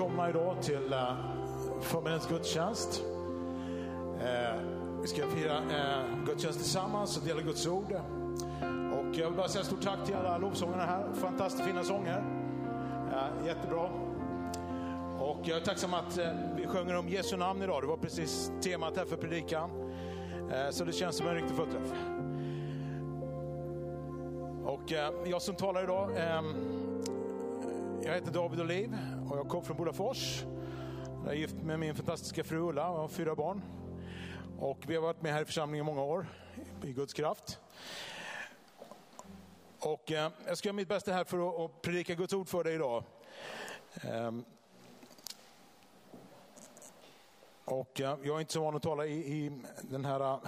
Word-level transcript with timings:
välkomna 0.00 0.30
idag 0.30 0.62
till 0.62 0.92
uh, 0.92 1.14
förmiddagens 1.80 2.28
gudstjänst. 2.28 3.02
Eh, 4.20 4.60
vi 5.00 5.06
ska 5.06 5.26
fira 5.26 5.56
eh, 5.56 6.24
gudstjänst 6.26 6.58
tillsammans 6.58 7.16
och 7.16 7.24
dela 7.24 7.40
Guds 7.40 7.66
ord. 7.66 7.92
Och 8.92 9.18
jag 9.18 9.26
vill 9.26 9.36
bara 9.36 9.48
säga 9.48 9.64
stort 9.64 9.82
tack 9.82 10.06
till 10.06 10.14
alla 10.14 10.38
lovsångarna 10.38 10.86
här. 10.86 11.14
Fantastiskt 11.14 11.64
fina 11.64 11.84
sånger. 11.84 12.24
Jättebra. 13.46 13.90
Och 15.18 15.40
jag 15.44 15.58
är 15.58 15.64
tacksam 15.64 15.94
att 15.94 16.18
vi 16.56 16.66
sjunger 16.66 16.98
om 16.98 17.08
Jesu 17.08 17.36
namn 17.36 17.62
idag. 17.62 17.82
Det 17.82 17.86
var 17.86 17.96
precis 17.96 18.52
temat 18.62 18.96
här 18.96 19.04
för 19.04 19.16
predikan. 19.16 19.70
Så 20.70 20.84
det 20.84 20.92
känns 20.92 21.16
som 21.16 21.26
en 21.26 21.34
riktig 21.34 21.56
fullträff. 21.56 21.92
Och 24.64 24.92
jag 25.24 25.42
som 25.42 25.54
talar 25.54 25.82
idag 25.82 26.10
ehm, 26.16 26.54
jag 28.04 28.14
heter 28.14 28.32
David 28.32 28.60
Oliv 28.60 28.96
och 29.30 29.38
jag 29.38 29.48
kom 29.48 29.64
från 29.64 29.76
Bodafors. 29.76 30.44
Jag 31.24 31.32
är 31.32 31.36
gift 31.36 31.54
med 31.54 31.78
min 31.78 31.94
fantastiska 31.94 32.44
fru 32.44 32.58
Ulla 32.58 32.88
och 32.88 32.98
har 32.98 33.08
fyra 33.08 33.34
barn. 33.34 33.62
Och 34.58 34.78
vi 34.86 34.94
har 34.94 35.02
varit 35.02 35.22
med 35.22 35.32
här 35.32 35.42
i 35.42 35.44
församlingen 35.44 35.86
i 35.86 35.90
många 35.90 36.02
år, 36.02 36.26
i 36.82 36.92
Guds 36.92 37.12
kraft. 37.12 37.60
Och 39.80 40.12
eh, 40.12 40.30
jag 40.46 40.58
ska 40.58 40.68
göra 40.68 40.76
mitt 40.76 40.88
bästa 40.88 41.12
här 41.12 41.24
för 41.24 41.64
att, 41.64 41.82
predika 41.82 42.14
Guds 42.14 42.32
ord 42.32 42.48
för 42.48 42.64
dig 42.64 42.74
idag. 42.74 43.04
Ehm. 44.02 44.44
Och 47.64 48.00
eh, 48.00 48.18
jag 48.22 48.36
är 48.36 48.40
inte 48.40 48.52
så 48.52 48.60
van 48.60 48.76
att 48.76 48.82
tala 48.82 49.06
i, 49.06 49.12
i 49.12 49.62
den 49.82 50.04
här 50.04 50.20
eh, 50.20 50.38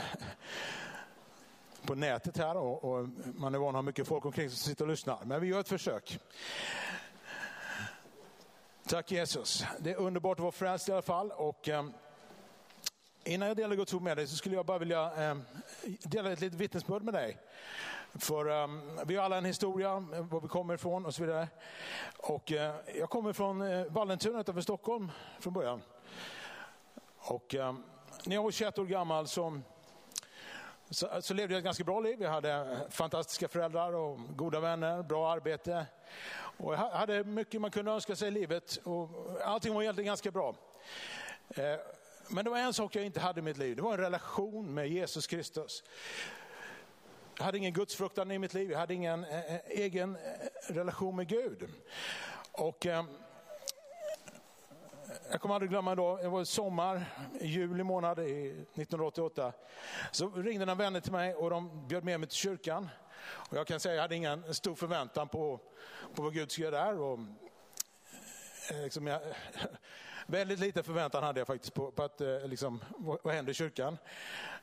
på 1.83 1.95
nätet 1.95 2.37
här 2.37 2.57
och, 2.57 2.85
och, 2.85 3.09
man 3.25 3.55
är 3.55 3.59
van 3.59 3.69
att 3.69 3.75
ha 3.75 3.83
mycket 3.83 4.07
folk 4.07 4.25
omkring 4.25 4.51
sig 4.51 4.59
som 4.59 4.71
sitter 4.71 4.85
och 4.85 4.91
lyssnar. 4.91 5.19
Men 5.25 5.41
vi 5.41 5.47
gör 5.47 5.61
ett 5.61 5.69
försök. 5.69 6.19
Tack 8.93 9.11
Jesus. 9.11 9.65
Det 9.79 9.91
är 9.91 9.97
underbart 9.97 10.39
att 10.39 10.43
vara 10.43 10.53
frälst 10.53 10.89
i 10.89 10.93
alla 10.93 11.03
fall. 11.03 11.31
Och, 11.31 11.69
eh, 11.69 11.85
innan 13.25 13.49
jag 13.49 13.57
delar 13.57 13.77
Guds 13.77 13.95
ord 13.95 14.03
med 14.03 14.17
dig 14.17 14.27
så 14.27 14.37
skulle 14.37 14.55
jag 14.55 14.67
bara 14.67 14.79
vilja 14.79 15.31
eh, 15.31 15.37
dela 16.03 16.33
ett 16.33 16.41
litet 16.41 16.61
vittnesbörd 16.61 17.03
med 17.03 17.15
dig. 17.15 17.39
För 18.15 18.63
eh, 18.63 18.69
vi 19.07 19.17
har 19.17 19.25
alla 19.25 19.37
en 19.37 19.45
historia, 19.45 19.91
eh, 19.91 20.27
var 20.27 20.41
vi 20.41 20.49
kommer 20.49 20.75
ifrån 20.75 21.07
och 21.07 21.15
så 21.15 21.23
vidare. 21.23 21.49
Och, 22.17 22.53
eh, 22.53 22.75
jag 22.99 23.11
kommer 23.11 23.33
från 23.33 23.63
eh, 23.63 23.85
Vallentuna 23.85 24.41
utanför 24.41 24.63
Stockholm 24.63 25.11
från 25.41 25.53
början. 25.53 25.83
Och, 27.19 27.55
eh, 27.55 27.75
när 28.27 28.37
jag 28.37 28.43
var 28.43 28.51
21 28.51 28.79
år 28.79 28.87
gammal 28.87 29.29
så 29.29 29.61
så, 30.93 31.23
så, 31.23 31.35
levde 31.35 31.55
jag 31.55 31.59
ett 31.59 31.65
ganska 31.65 31.85
bra 31.85 32.01
liv. 32.01 32.23
Jag 32.23 32.31
hade 32.31 32.53
eh, 32.53 32.91
fantastiska 32.91 33.49
föräldrar 33.49 33.93
och 33.93 34.19
goda 34.37 34.61
vänner, 34.61 35.03
bra 35.03 35.33
arbete. 35.33 35.87
Och 36.57 36.73
jag 36.73 36.79
hade 36.79 37.25
mycket 37.25 37.61
man 37.61 37.71
kunde 37.71 37.91
önska 37.91 38.17
sig 38.17 38.29
i 38.29 38.31
livet 38.31 38.77
och 38.85 39.09
allting 39.45 39.75
var 39.75 39.83
egentligen 39.83 40.07
ganska 40.07 40.31
bra. 40.31 40.55
Eh, 41.49 41.77
men 42.29 42.45
det 42.45 42.51
var 42.51 42.59
en 42.59 42.73
sak 42.73 42.97
jag 42.97 43.05
inte 43.05 43.21
hade 43.21 43.41
i 43.41 43.43
mitt 43.43 43.59
liv. 43.59 43.77
Det 43.77 43.83
var 43.83 43.93
en 43.93 44.01
relation 44.01 44.75
med 44.75 44.89
Jesus 44.89 45.27
Kristus. 45.27 45.85
Jag 47.39 47.45
hade 47.45 47.59
ingen 47.59 47.73
gudsfruktan 47.73 48.31
i 48.31 48.39
mitt 48.39 48.55
liv. 48.55 48.71
Jag 48.71 48.79
hade 48.79 48.95
ingen 48.95 49.25
eh, 49.25 49.57
egen 49.67 50.19
relation 50.67 51.17
med 51.17 51.29
Gud. 51.29 51.69
Och 52.53 52.87
jag 55.33 55.41
kommer 55.41 55.55
aldrig 55.55 55.71
glömma 55.71 55.95
då, 55.95 56.17
det 56.17 56.29
var 56.29 56.45
sommar, 56.45 57.05
juli 57.41 57.83
månad 57.83 58.19
1988. 58.19 59.53
Så 60.11 60.31
ringde 60.31 60.65
några 60.65 60.79
vänner 60.79 61.01
till 61.01 61.13
mig 61.13 61.35
och 61.35 61.51
de 61.51 61.89
bjöd 61.89 62.05
med 62.05 62.21
mig 62.21 62.29
till 62.29 62.39
kyrkan. 62.39 62.89
Och 63.25 63.57
jag 63.57 63.67
kan 63.67 63.81
säga 63.81 63.93
att 63.93 63.97
jag 63.97 64.03
hade 64.03 64.17
ingen 64.17 64.55
stor 64.55 64.75
förväntan 64.75 65.29
på, 65.29 65.61
på 66.15 66.23
vad 66.23 66.35
Gud 66.35 66.51
skulle 66.51 66.67
göra 66.67 66.85
där. 66.85 67.01
Och, 67.01 67.19
eh, 68.71 68.83
liksom 68.83 69.07
jag, 69.07 69.21
väldigt 70.27 70.59
lite 70.59 70.83
förväntan 70.83 71.23
hade 71.23 71.41
jag 71.41 71.47
faktiskt 71.47 71.75
på, 71.75 71.91
på 71.91 72.03
att, 72.03 72.21
eh, 72.21 72.47
liksom, 72.47 72.85
vad, 72.97 73.19
vad 73.23 73.35
händer 73.35 73.51
i 73.51 73.55
kyrkan. 73.55 73.99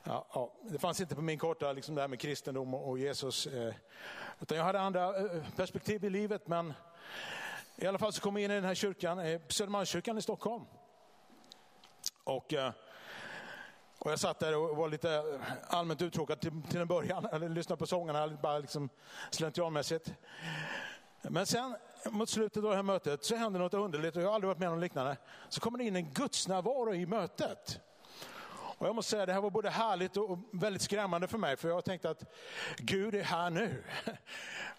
Ja, 0.04 0.26
ja, 0.34 0.52
det 0.62 0.78
fanns 0.78 1.00
inte 1.00 1.14
på 1.14 1.22
min 1.22 1.38
karta 1.38 1.72
liksom 1.72 1.94
det 1.94 2.00
här 2.00 2.08
med 2.08 2.20
kristendom 2.20 2.74
och, 2.74 2.88
och 2.88 2.98
Jesus. 2.98 3.46
Eh, 3.46 3.74
utan 4.40 4.58
jag 4.58 4.64
hade 4.64 4.80
andra 4.80 5.16
eh, 5.16 5.42
perspektiv 5.56 6.04
i 6.04 6.10
livet 6.10 6.48
men 6.48 6.74
i 7.80 7.86
alla 7.86 7.98
fall 7.98 8.12
så 8.12 8.20
kom 8.20 8.36
jag 8.36 8.44
in 8.44 8.50
i 8.50 8.54
den 8.54 8.64
här 8.64 8.74
kyrkan, 8.74 9.18
Södermalmskyrkan 9.48 10.18
i 10.18 10.22
Stockholm. 10.22 10.64
Och, 12.24 12.54
eh, 12.54 12.72
och 13.98 14.10
jag 14.10 14.18
satt 14.18 14.38
där 14.38 14.56
och 14.56 14.76
var 14.76 14.88
lite 14.88 15.14
eh, 15.14 15.40
allmänt 15.68 16.02
uttråkad 16.02 16.40
till, 16.40 16.62
till 16.70 16.80
en 16.80 16.88
början, 16.88 17.26
eller 17.32 17.48
lyssnade 17.48 17.78
på 17.78 17.86
sångerna 17.86 18.28
bara 18.28 18.58
liksom 18.58 18.88
slentrianmässigt. 19.30 20.14
Men 21.22 21.46
sen 21.46 21.76
mot 22.10 22.28
slutet 22.28 22.64
av 22.64 22.70
det 22.70 22.76
här 22.76 22.82
mötet 22.82 23.24
så 23.24 23.36
hände 23.36 23.58
något 23.58 23.74
underligt 23.74 24.16
och 24.16 24.22
jag 24.22 24.28
har 24.28 24.34
aldrig 24.34 24.48
varit 24.48 24.58
med 24.58 24.68
om 24.68 24.74
något 24.74 24.82
liknande. 24.82 25.16
Så 25.48 25.60
kommer 25.60 25.78
det 25.78 25.84
in 25.84 25.96
en 25.96 26.12
gudsnärvaro 26.12 26.94
i 26.94 27.06
mötet. 27.06 27.80
Och 28.80 28.86
jag 28.86 28.94
måste 28.94 29.10
säga 29.10 29.26
det 29.26 29.32
här 29.32 29.40
var 29.40 29.50
både 29.50 29.70
härligt 29.70 30.16
och 30.16 30.38
väldigt 30.52 30.82
skrämmande 30.82 31.28
för 31.28 31.38
mig 31.38 31.56
för 31.56 31.68
jag 31.68 31.84
tänkte 31.84 32.10
att 32.10 32.24
Gud 32.78 33.14
är 33.14 33.22
här 33.22 33.50
nu. 33.50 33.84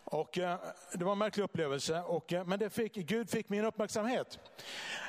Och 0.03 0.37
eh, 0.37 0.59
det 0.93 1.05
var 1.05 1.11
en 1.11 1.17
märklig 1.17 1.43
upplevelse, 1.43 2.01
och, 2.01 2.33
eh, 2.33 2.45
men 2.45 2.59
det 2.59 2.69
fick, 2.69 2.93
Gud 2.93 3.29
fick 3.29 3.49
min 3.49 3.65
uppmärksamhet 3.65 4.39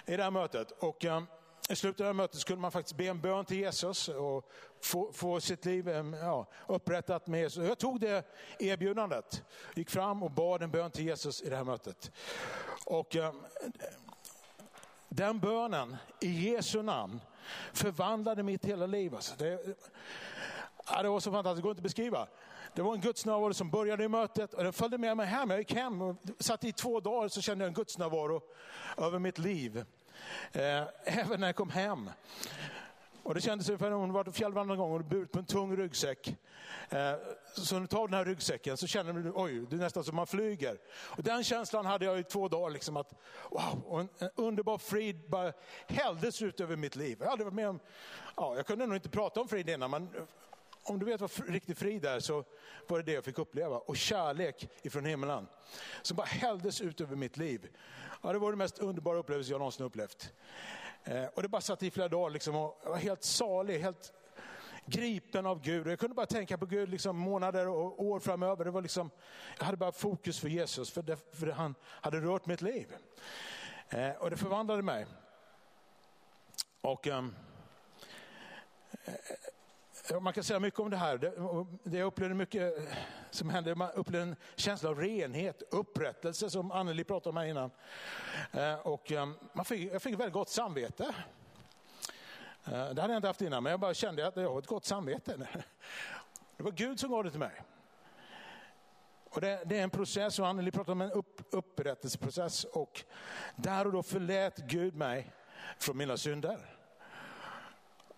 i 0.07 0.17
det 0.17 0.23
här 0.23 0.31
mötet. 0.31 0.71
Och, 0.71 1.05
eh, 1.05 1.23
i 1.69 1.77
slutet 1.77 2.07
av 2.07 2.15
mötet 2.15 2.41
skulle 2.41 2.59
man 2.59 2.73
faktiskt 2.73 2.97
be 2.97 3.05
en 3.05 3.21
bön 3.21 3.45
till 3.45 3.57
Jesus 3.57 4.09
och 4.09 4.51
få, 4.83 5.13
få 5.13 5.41
sitt 5.41 5.65
liv 5.65 5.89
ja, 6.21 6.47
upprättat 6.67 7.27
med 7.27 7.41
Jesus. 7.41 7.69
Jag 7.69 7.79
tog 7.79 8.01
det 8.01 8.27
erbjudandet, 8.59 9.45
gick 9.75 9.91
fram 9.91 10.23
och 10.23 10.31
bad 10.31 10.63
en 10.63 10.71
bön 10.71 10.91
till 10.91 11.05
Jesus 11.05 11.43
i 11.43 11.49
det 11.49 11.57
här 11.57 11.65
mötet. 11.65 12.13
Och 12.87 13.17
den 15.13 15.39
bönen 15.39 15.97
i 16.21 16.51
Jesu 16.51 16.83
namn 16.83 17.21
förvandlade 17.73 18.43
mitt 18.43 18.65
hela 18.65 18.87
liv. 18.87 19.15
Alltså 19.15 19.35
det, 19.39 19.77
ja, 20.87 21.03
det 21.03 21.09
var 21.09 21.21
så 21.21 21.33
fantastiskt, 21.33 21.57
det 21.57 21.63
går 21.63 21.71
inte 21.71 21.81
att 21.81 21.83
beskriva. 21.83 22.27
Det 22.75 22.83
var 22.83 22.95
en 22.95 23.01
gudsnärvaro 23.01 23.55
som 23.55 23.71
började 23.71 24.05
i 24.05 24.09
mötet 24.09 24.55
och 24.55 24.65
den 24.65 24.73
följde 24.73 24.99
med 24.99 25.17
mig 25.17 25.27
hem. 25.27 25.51
Jag 25.51 25.59
gick 25.59 25.75
hem 25.75 26.03
och 26.03 26.17
satt 26.39 26.65
i 26.65 26.73
två 26.73 27.01
dagar 27.01 27.29
så 27.29 27.41
kände 27.41 27.65
jag 27.65 27.69
en 27.69 27.75
gudsnärvaro 27.75 28.43
över 28.97 29.19
mitt 29.19 29.39
liv. 29.39 29.85
Eh, 30.53 30.83
även 31.05 31.41
när 31.41 31.49
jag 31.49 31.57
kom 31.57 31.71
hem. 31.71 32.11
Och 33.23 33.35
det 33.35 33.41
kändes 33.41 33.69
ungefär 33.69 33.91
som 33.91 34.01
hon 34.01 34.13
varit 34.13 34.37
fjällvandrare 34.37 34.79
någon 34.79 34.91
gång 34.91 35.01
och 35.01 35.05
burit 35.05 35.33
på 35.33 35.39
en 35.39 35.47
tung 35.47 35.77
ryggsäck. 35.77 36.37
Eh, 36.89 37.15
så 37.55 37.75
när 37.75 37.81
du 37.81 37.87
tar 37.87 38.09
den 38.09 38.15
här 38.15 38.25
ryggsäcken 38.25 38.77
så 38.77 38.87
känner 38.87 39.13
du, 39.13 39.33
oj, 39.35 39.67
det 39.71 39.77
är 39.77 39.81
nästan 39.81 40.05
som 40.05 40.17
man 40.17 40.27
flyger. 40.27 40.79
Och 40.95 41.23
den 41.23 41.45
känslan 41.45 41.87
hade 41.87 42.05
jag 42.05 42.19
i 42.19 42.23
två 42.23 42.49
dagar, 42.49 42.71
liksom 42.71 42.97
att 42.97 43.15
wow, 43.51 43.83
och 43.87 44.01
en, 44.01 44.09
en 44.19 44.31
underbar 44.35 44.79
frid 44.79 45.21
bara 45.29 45.53
hälldes 45.87 46.43
ut 46.43 46.61
över 46.61 46.77
mitt 46.77 46.97
liv. 46.97 47.19
Jag 47.21 47.31
hade 47.31 47.45
varit 47.45 47.55
med 47.55 47.69
om, 47.69 47.81
ja, 48.37 48.57
jag 48.57 48.67
kunde 48.67 48.87
nog 48.87 48.97
inte 48.97 49.09
prata 49.09 49.41
om 49.41 49.49
frid 49.49 49.69
innan, 49.69 49.91
men 49.91 50.09
om 50.85 50.99
du 50.99 51.07
vet 51.07 51.21
vad 51.21 51.49
riktig 51.49 51.77
frid 51.77 52.05
är 52.05 52.21
så 52.21 52.45
var 52.87 52.99
det 52.99 53.05
det 53.05 53.13
jag 53.13 53.25
fick 53.25 53.39
uppleva. 53.39 53.79
Och 53.79 53.97
kärlek 53.97 54.69
ifrån 54.83 55.05
himlen. 55.05 55.47
Som 56.03 56.17
bara 56.17 56.27
hälldes 56.27 56.81
ut 56.81 57.01
över 57.01 57.17
mitt 57.17 57.37
liv. 57.37 57.69
Ja, 58.23 58.33
det 58.33 58.39
var 58.39 58.51
den 58.51 58.59
mest 58.59 58.79
underbara 58.79 59.19
upplevelse 59.19 59.51
jag 59.51 59.59
någonsin 59.59 59.87
upplevt. 59.87 60.33
Eh, 61.05 61.25
och 61.25 61.43
det 61.43 61.49
bara 61.49 61.61
satt 61.61 61.83
i 61.83 61.91
flera 61.91 62.09
dagar 62.09 62.31
liksom, 62.31 62.57
och 62.57 62.81
jag 62.83 62.91
var 62.91 62.97
helt 62.97 63.25
salig, 63.25 63.79
helt 63.79 64.13
gripen 64.87 65.47
av 65.47 65.61
Gud. 65.61 65.87
Jag 65.87 65.99
kunde 65.99 66.15
bara 66.15 66.27
tänka 66.27 66.59
på 66.59 66.67
Gud 66.67 66.89
liksom 66.89 67.17
månader 67.17 67.69
och 67.69 68.03
år 68.03 68.21
framöver. 68.21 68.65
Det 68.65 68.71
var 68.71 68.83
liksom, 68.83 69.11
jag 69.59 69.65
hade 69.65 69.77
bara 69.77 69.93
fokus 69.93 70.41
för 70.41 70.49
Jesus, 70.49 70.91
för, 70.91 71.03
det, 71.03 71.17
för 71.33 71.47
han 71.47 71.75
hade 71.85 72.21
rört 72.21 72.47
mitt 72.47 72.63
liv. 72.63 72.87
Eh, 73.89 74.11
och 74.11 74.31
det 74.31 74.37
förvandlade 74.37 74.83
mig. 74.83 75.07
Och 76.81 77.07
um, 77.07 77.35
man 80.21 80.33
kan 80.33 80.45
säga 80.45 80.61
mycket 80.61 80.81
om 80.81 80.91
det 80.91 80.97
här. 80.97 81.19
Det, 81.19 81.99
jag 81.99 82.07
upplevde 82.07 82.35
mycket 82.35 82.79
eh, 82.79 82.85
som 83.31 83.51
hände. 83.51 83.75
Man 83.75 83.91
upplevde 83.91 84.29
en 84.29 84.37
känsla 84.57 84.91
av 84.91 85.01
renhet, 85.01 85.63
upprättelse 85.71 86.51
som 86.51 86.73
Anneli 86.73 87.05
pratade 87.05 87.31
om 87.31 87.37
här 87.37 87.45
innan. 87.45 87.71
Eh, 88.53 88.75
och 88.75 89.13
eh, 89.13 89.29
man 89.53 89.65
fick, 89.65 89.93
jag 89.93 90.03
fick 90.03 90.15
väldigt 90.15 90.33
gott 90.33 90.49
samvete. 90.49 91.15
Eh, 92.65 92.71
det 92.71 93.01
hade 93.01 93.13
jag 93.13 93.17
inte 93.17 93.29
haft 93.29 93.41
innan, 93.41 93.63
men 93.63 93.71
jag 93.71 93.81
bara 93.81 93.95
kände 93.95 94.27
att 94.27 94.37
jag 94.37 94.53
har 94.53 94.59
ett 94.59 94.67
gott 94.67 94.85
samvete. 94.85 95.49
Det 96.57 96.63
var 96.63 96.73
Gud 96.73 97.01
som 97.01 97.11
gav 97.11 97.25
det 97.25 97.31
till 97.31 97.41
mig. 97.41 97.63
Och 99.31 99.41
det, 99.41 99.63
det, 99.65 99.79
är 99.79 99.83
en 99.83 99.91
process, 99.91 100.39
och 100.39 100.49
Anneli 100.49 100.71
pratade 100.71 100.93
om 100.93 101.01
en 101.01 101.11
upp, 101.11 101.41
upprättelseprocess. 101.51 102.65
Och 102.65 103.05
där 103.57 103.87
och 103.87 103.93
då 103.93 104.03
förlät 104.03 104.57
Gud 104.57 104.95
mig 104.95 105.33
från 105.79 105.97
mina 105.97 106.17
synder. 106.17 106.72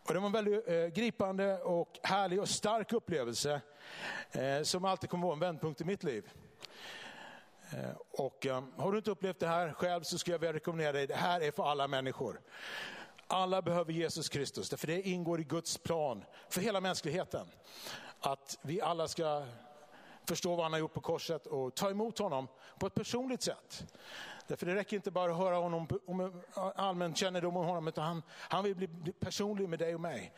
Och 0.08 0.14
det 0.14 0.20
var 0.20 0.26
en 0.26 0.32
väldigt 0.32 0.68
eh, 0.68 0.86
gripande 0.86 1.58
och 1.58 1.98
härlig 2.02 2.40
och 2.40 2.48
stark 2.48 2.92
upplevelse 2.92 3.60
eh, 4.32 4.62
som 4.62 4.84
alltid 4.84 5.10
kommer 5.10 5.26
vara 5.26 5.34
en 5.34 5.40
vändpunkt 5.40 5.80
i 5.80 5.84
mitt 5.84 6.02
liv. 6.02 6.30
Eh, 7.70 7.96
och 8.10 8.46
eh, 8.46 8.64
har 8.76 8.92
du 8.92 8.98
inte 8.98 9.10
upplevt 9.10 9.40
det 9.40 9.46
här 9.46 9.72
själv 9.72 10.02
så 10.02 10.18
skulle 10.18 10.34
jag 10.34 10.38
vilja 10.38 10.52
rekommendera 10.52 10.92
dig, 10.92 11.06
det 11.06 11.14
här 11.14 11.40
är 11.40 11.50
för 11.50 11.70
alla 11.70 11.88
människor. 11.88 12.40
Alla 13.26 13.62
behöver 13.62 13.92
Jesus 13.92 14.28
Kristus, 14.28 14.70
för 14.70 14.86
det 14.86 15.02
ingår 15.02 15.40
i 15.40 15.44
Guds 15.44 15.78
plan 15.78 16.24
för 16.48 16.60
hela 16.60 16.80
mänskligheten. 16.80 17.46
Att 18.20 18.58
vi 18.62 18.80
alla 18.80 19.08
ska 19.08 19.46
förstå 20.28 20.54
vad 20.54 20.64
han 20.64 20.72
har 20.72 20.80
gjort 20.80 20.94
på 20.94 21.00
korset 21.00 21.46
och 21.46 21.74
ta 21.74 21.90
emot 21.90 22.18
honom 22.18 22.48
på 22.78 22.86
ett 22.86 22.94
personligt 22.94 23.42
sätt. 23.42 23.84
Därför 24.46 24.66
det 24.66 24.74
räcker 24.74 24.96
inte 24.96 25.10
bara 25.10 25.32
att 25.32 25.38
höra 25.38 25.56
honom 25.56 25.88
om 26.06 26.42
allmän 26.54 27.14
kännedom 27.14 27.56
om 27.56 27.66
honom, 27.66 27.88
utan 27.88 28.04
han, 28.04 28.22
han 28.30 28.64
vill 28.64 28.74
bli 28.76 29.12
personlig 29.12 29.68
med 29.68 29.78
dig 29.78 29.94
och 29.94 30.00
mig. 30.00 30.32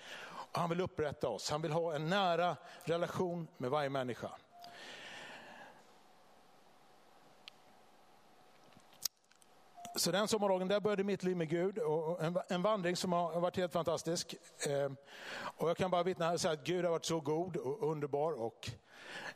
Och 0.52 0.58
han 0.58 0.68
vill 0.70 0.80
upprätta 0.80 1.28
oss, 1.28 1.50
han 1.50 1.62
vill 1.62 1.72
ha 1.72 1.94
en 1.94 2.08
nära 2.08 2.56
relation 2.84 3.48
med 3.58 3.70
varje 3.70 3.90
människa. 3.90 4.30
Så 9.96 10.10
den 10.10 10.28
sommardagen, 10.28 10.68
där 10.68 10.80
började 10.80 11.04
mitt 11.04 11.22
liv 11.22 11.36
med 11.36 11.48
Gud. 11.48 11.78
Och 11.78 12.24
en, 12.24 12.38
en 12.48 12.62
vandring 12.62 12.96
som 12.96 13.12
har 13.12 13.40
varit 13.40 13.56
helt 13.56 13.72
fantastisk. 13.72 14.34
Eh, 14.66 14.92
och 15.38 15.68
jag 15.68 15.76
kan 15.76 15.90
bara 15.90 16.02
vittna 16.02 16.32
och 16.32 16.40
säga 16.40 16.52
att 16.52 16.64
Gud 16.64 16.84
har 16.84 16.92
varit 16.92 17.04
så 17.04 17.20
god 17.20 17.56
och 17.56 17.90
underbar 17.90 18.32
och 18.32 18.70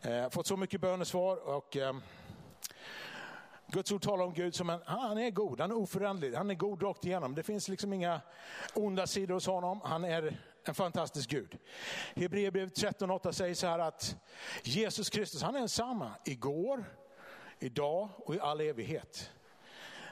eh, 0.03 0.31
fått 0.31 0.47
så 0.47 0.57
mycket 0.57 0.81
bönesvar. 0.81 1.37
Och, 1.37 1.77
eh, 1.77 1.93
Guds 3.73 3.93
ord 3.93 4.03
talar 4.03 4.25
om 4.25 4.35
Gud 4.35 4.55
som 4.55 4.71
en, 4.71 4.81
ah, 4.87 5.09
han 5.09 5.19
är 5.19 5.31
god, 5.31 5.61
han 5.61 5.71
är 5.71 5.77
oföränderlig, 5.77 6.37
han 6.37 6.51
är 6.51 6.55
god 6.55 6.83
rakt 6.83 7.05
igenom. 7.05 7.35
Det 7.35 7.43
finns 7.43 7.69
liksom 7.69 7.93
inga 7.93 8.21
onda 8.75 9.07
sidor 9.07 9.35
hos 9.35 9.47
honom. 9.47 9.81
Han 9.85 10.05
är 10.05 10.41
en 10.65 10.75
fantastisk 10.75 11.31
Gud. 11.31 11.59
Hebreerbrevet 12.15 12.79
13.8 12.83 13.33
säger 13.33 13.55
så 13.55 13.67
här 13.67 13.79
att 13.79 14.17
Jesus 14.63 15.11
Kristus, 15.11 15.43
han 15.43 15.55
är 15.55 15.59
densamma 15.59 16.13
igår, 16.25 16.85
idag 17.59 18.09
och 18.17 18.35
i 18.35 18.41
all 18.41 18.61
evighet. 18.61 19.31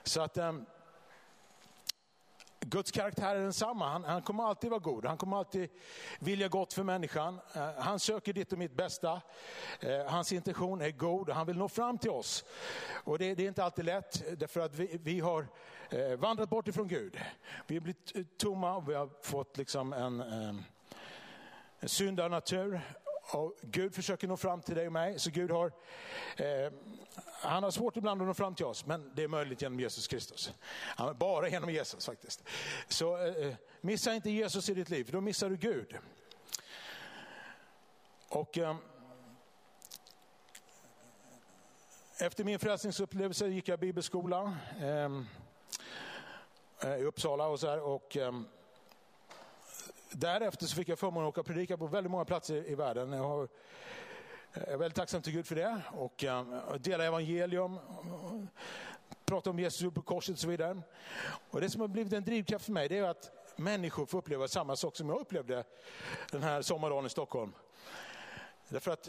Så 0.03 0.21
att 0.21 0.39
um, 0.39 0.67
Guds 2.71 2.91
karaktär 2.91 3.37
är 3.37 3.41
densamma. 3.41 3.89
Han, 3.89 4.05
han, 4.05 4.23
kommer 4.23 4.45
alltid 4.45 4.71
vara 4.71 4.81
god. 4.81 5.05
Han 5.05 5.17
kommer 5.17 5.37
alltid 5.37 5.69
vilja 6.19 6.49
gott 6.49 6.73
för 6.73 6.83
människan. 6.83 7.41
Eh, 7.55 7.71
han 7.79 7.99
söker 7.99 8.33
ditt 8.33 8.53
och 8.53 8.59
mitt 8.59 8.77
bästa. 8.77 9.21
Eh, 9.81 10.07
hans 10.07 10.33
intention 10.33 10.81
är 10.81 10.91
god 10.91 11.29
och 11.29 11.35
han 11.35 11.47
vill 11.47 11.57
nå 11.57 11.69
fram 11.69 11.99
till 11.99 12.11
oss. 12.11 12.45
Och 13.05 13.19
det, 13.19 13.35
det 13.35 13.45
är 13.45 13.49
inte 13.49 13.65
alltid 13.65 13.85
lätt 13.85 14.39
därför 14.41 14.61
att 14.61 14.75
vi, 14.75 14.99
vi 15.03 15.21
har 15.21 15.47
eh, 15.91 16.19
vandrat 16.19 16.51
bort 16.51 16.69
ifrån 16.69 16.89
Gud. 16.89 17.19
Vi 17.67 17.75
har 17.75 17.81
blivit 17.81 18.39
tomma 18.39 18.77
och 18.77 18.89
vi 18.89 18.95
har 18.95 19.11
fått 19.23 19.57
liksom 19.57 19.93
en, 19.93 20.21
en 20.21 20.65
syndarnatur. 21.89 22.81
Och 23.33 23.55
Gud 23.63 23.95
försöker 23.95 24.29
nå 24.29 24.37
fram 24.37 24.63
till 24.63 24.75
dig 24.75 24.87
och 24.87 24.93
mig. 24.93 25.19
Så 25.19 25.31
Gud 25.31 25.51
har, 25.51 25.73
eh, 26.37 26.73
han 27.25 27.63
har 27.63 27.71
svårt 27.71 27.97
ibland 27.97 28.23
att 28.23 28.27
nå 28.27 28.35
fram 28.35 28.55
till 28.55 28.67
oss, 28.67 28.87
men 28.87 29.13
det 29.15 29.23
är 29.23 29.29
möjligt 29.29 29.63
genom 29.63 29.81
Jesus 29.81 30.07
Kristus. 30.07 30.53
bara 31.19 31.49
genom 31.49 31.71
Jesus 31.71 32.07
faktiskt. 32.07 32.45
Så 32.89 33.27
eh, 33.27 33.55
missa 33.81 34.15
inte 34.15 34.31
Jesus 34.31 34.69
i 34.69 34.75
ditt 34.75 34.91
liv, 34.91 35.05
för 35.05 35.13
då 35.13 35.21
missar 35.21 35.51
du 35.51 35.57
Gud. 35.57 35.97
Och 38.29 38.59
eh, 38.59 38.77
Efter 42.21 42.45
min 42.45 42.59
frälsningsupplevelse 42.59 43.49
gick 43.49 43.69
jag 43.69 43.79
bibelskola 43.79 44.57
eh, 44.81 45.11
i 46.99 47.03
Uppsala 47.03 47.47
och 47.47 47.61
så 47.61 47.67
här, 47.67 47.81
och 47.81 48.17
eh, 48.17 48.33
därefter 50.11 50.67
så 50.67 50.77
fick 50.77 50.89
jag 50.89 50.99
förmånen 50.99 51.29
att 51.29 51.33
åka 51.33 51.41
och 51.41 51.47
predika 51.47 51.77
på 51.77 51.87
väldigt 51.87 52.11
många 52.11 52.25
platser 52.25 52.71
i 52.71 52.75
världen. 52.75 53.13
Jag, 53.13 53.25
har, 53.25 53.49
jag 54.53 54.69
är 54.69 54.77
väldigt 54.77 54.97
tacksam 54.97 55.23
till 55.23 55.33
Gud 55.33 55.47
för 55.47 55.55
det 55.55 55.83
och 55.93 56.25
uh, 56.25 56.75
dela 56.79 57.05
evangelium, 57.05 57.79
prata 59.25 59.51
om 59.51 59.59
Jesus 59.59 59.95
på 59.95 60.03
korset 60.03 60.33
och 60.33 60.39
så 60.39 60.49
vidare. 60.49 60.83
Och 61.51 61.61
det 61.61 61.71
som 61.71 61.81
har 61.81 61.89
blivit 61.89 62.13
en 62.13 62.25
drivkraft 62.25 62.65
för 62.65 62.73
mig 62.73 62.89
det 62.89 62.99
är 62.99 63.03
att 63.03 63.31
människor 63.57 64.07
får 64.07 64.19
uppleva 64.19 64.49
samma 64.49 64.77
sak 64.77 64.97
som 64.97 65.09
jag 65.09 65.21
upplevde 65.21 65.65
den 66.31 66.43
här 66.43 66.63
sommardagen 66.63 67.07
i 67.07 67.09
Stockholm. 67.09 67.53
Därför 68.69 68.91
att 68.91 69.09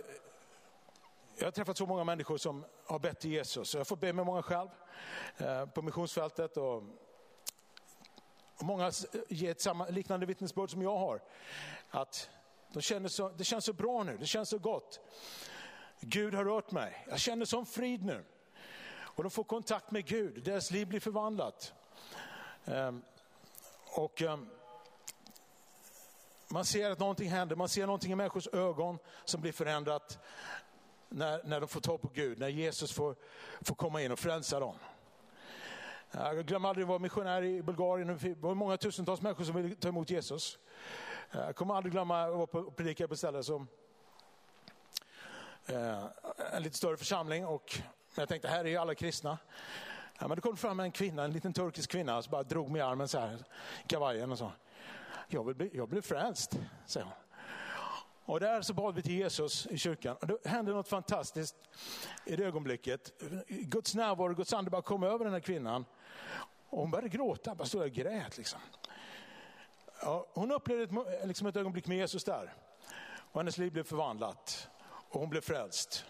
jag 1.38 1.45
har 1.48 1.52
träffat 1.52 1.78
så 1.78 1.86
många 1.86 2.04
människor 2.04 2.38
som 2.38 2.66
har 2.86 3.00
bett 3.00 3.19
till 3.19 3.31
Jesus. 3.31 3.75
Jag 3.75 3.88
får 3.88 3.95
be 3.95 4.13
med 4.13 4.25
många 4.25 4.42
själv 4.42 4.69
eh, 5.38 5.66
på 5.66 5.81
missionsfältet 5.81 6.57
och 6.57 6.84
och 8.60 8.66
många 8.66 8.86
eh, 8.86 8.92
ger 9.30 9.52
ett 9.52 9.62
samma, 9.62 9.88
liknande 9.88 10.26
vittnesbörd 10.26 10.72
som 10.72 10.82
jag 10.82 10.98
har. 10.98 11.22
Att 11.90 12.30
de 12.74 12.82
känner 12.82 13.10
så, 13.10 13.30
det 13.30 13.44
känns 13.44 13.66
så 13.66 13.74
bra 13.74 14.04
nu, 14.04 14.18
det 14.18 14.26
känns 14.26 14.50
så 14.50 14.60
gott. 14.60 15.00
Gud 16.00 16.34
har 16.34 16.46
rört 16.46 16.72
mig, 16.72 17.06
jag 17.10 17.20
känner 17.20 17.46
sån 17.46 17.66
frid 17.66 18.06
nu. 18.06 18.26
Och 19.20 19.24
de 19.24 19.30
får 19.32 19.44
kontakt 19.44 19.92
med 19.92 20.06
Gud, 20.06 20.44
deras 20.44 20.72
liv 20.72 20.88
blir 20.88 21.00
förvandlat. 21.00 21.74
Um, 22.66 23.02
och 23.96 24.22
um, 24.22 24.50
man 26.48 26.66
ser 26.66 26.92
att 26.92 27.00
någonting 27.00 27.30
händer, 27.30 27.56
man 27.56 27.70
ser 27.70 27.86
någonting 27.86 28.12
i 28.12 28.16
människors 28.16 28.48
ögon 28.48 28.98
som 29.26 29.42
blir 29.42 29.52
förändrat 29.52 30.20
när, 31.10 31.44
när 31.44 31.62
de 31.62 31.68
får 31.68 31.82
tag 31.82 32.02
på 32.02 32.10
Gud, 32.14 32.40
när 32.40 32.48
Jesus 32.48 32.92
får, 32.92 33.16
får 33.62 33.76
komma 33.76 34.02
in 34.02 34.12
och 34.12 34.20
frälsa 34.20 34.60
dem. 34.60 34.76
Jag 36.12 36.46
glömmer 36.46 36.70
aldrig 36.70 36.84
att 36.84 36.90
vara 36.90 37.00
missionär 37.00 37.42
i 37.44 37.62
Bulgarien. 37.62 38.20
Det 38.22 38.36
var 38.36 38.56
många 38.56 38.78
tusentals 38.78 39.22
människor 39.22 39.44
som 39.44 39.56
ville 39.56 39.76
ta 39.76 39.88
emot 39.88 40.10
Jesus. 40.10 40.60
Jag 41.32 41.56
kommer 41.56 41.76
aldrig 41.76 41.92
glömma 41.92 42.24
att 42.24 42.54
vara 42.54 42.66
och 42.66 42.76
predika 42.76 43.08
på 43.08 43.14
ett 43.14 43.20
ställe 43.20 43.44
som 43.44 43.68
eh, 45.66 46.04
en 46.54 46.64
lite 46.64 46.78
större 46.78 46.98
församling. 46.98 47.46
Och 47.46 47.82
jag 48.16 48.30
tänkte, 48.30 48.48
här 48.48 48.66
är 48.66 48.70
ju 48.70 48.78
alla 48.78 48.96
kristna. 48.96 49.38
Ja, 50.20 50.28
men 50.28 50.36
det 50.36 50.42
kom 50.42 50.58
fram 50.58 50.80
en 50.80 50.92
kvinna, 50.92 51.24
en 51.24 51.34
liten 51.34 51.54
turkisk 51.54 51.92
kvinna, 51.92 52.22
som 52.22 52.32
bara 52.32 52.44
drog 52.44 52.70
mig 52.70 52.80
i 52.80 52.84
armen 52.84 53.08
så 53.08 53.20
här, 53.20 53.38
kavajen 53.88 54.32
och 54.32 54.38
så. 54.38 54.52
Jag 55.28 55.44
vill 55.44 55.56
bli, 55.56 55.70
jag 55.74 55.90
blev 55.90 56.02
frälst, 56.02 56.60
säger 56.86 57.06
hon. 57.06 57.29
Och 58.30 58.40
där 58.40 58.62
så 58.62 58.74
bad 58.74 58.96
vi 58.96 59.02
till 59.02 59.16
Jesus 59.16 59.68
i 59.68 59.78
kyrkan. 59.78 60.16
Och 60.22 60.28
det 60.28 60.46
hände 60.46 60.72
något 60.72 60.88
fantastiskt 60.88 61.56
i 62.26 62.36
det 62.36 62.46
ögonblicket. 62.46 63.22
Guds 63.48 63.96
närvaro, 63.96 64.34
Guds 64.34 64.54
ande 64.54 64.72
bara 64.72 64.81
kom 64.81 65.04
över 65.04 65.26
den 65.26 65.34
här 65.34 65.40
kvinnan. 65.40 65.86
Och 66.70 66.80
hon 66.80 66.92
började 66.92 67.10
gråta, 67.10 67.56
bara 67.56 67.66
stod 67.66 67.81
där 67.81 67.88
och 67.88 67.94
grät. 67.94 68.38
Liksom. 68.38 68.60
Ja, 70.02 70.28
hon 70.34 70.52
upplevde 70.52 70.84
ett, 70.84 71.28
liksom 71.28 71.48
ett 71.48 71.56
ögonblick 71.56 71.88
med 71.88 71.98
Jesus 71.98 72.24
där. 72.24 72.54
Och 73.31 73.40
hennes 73.40 73.58
liv 73.58 73.72
blev 73.72 73.84
förvandlat. 73.84 74.70
Och 75.10 75.20
hon 75.20 75.30
blev 75.30 75.42
frälst. 75.42 76.06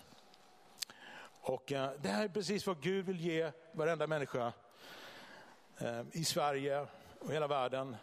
Och 1.42 1.72
eh, 1.72 1.92
det 2.02 2.10
här 2.10 2.24
är 2.24 2.30
precis 2.30 2.68
vad 2.68 2.82
Gud 2.82 3.06
vill 3.06 3.20
ge 3.20 3.52
varenda 3.72 4.08
människa 4.08 4.54
eh, 5.78 6.02
i 6.12 6.26
Sverige 6.26 6.88
och 7.20 7.34
hela 7.34 7.48
världen. 7.48 7.96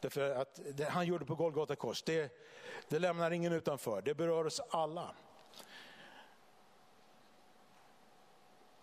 Därför 0.00 0.30
att 0.30 0.60
det 0.74 0.84
han 0.84 1.06
gjorde 1.06 1.24
på 1.24 1.34
Golgata 1.34 1.76
kors, 1.76 2.02
det, 2.02 2.32
det 2.88 2.98
lämnar 2.98 3.30
ingen 3.30 3.52
utanför. 3.52 4.02
Det 4.02 4.14
berör 4.14 4.46
oss 4.46 4.60
alla. 4.70 5.14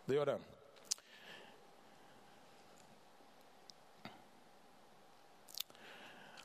Det 0.05 0.15
gör 0.15 0.25
det. 0.25 0.39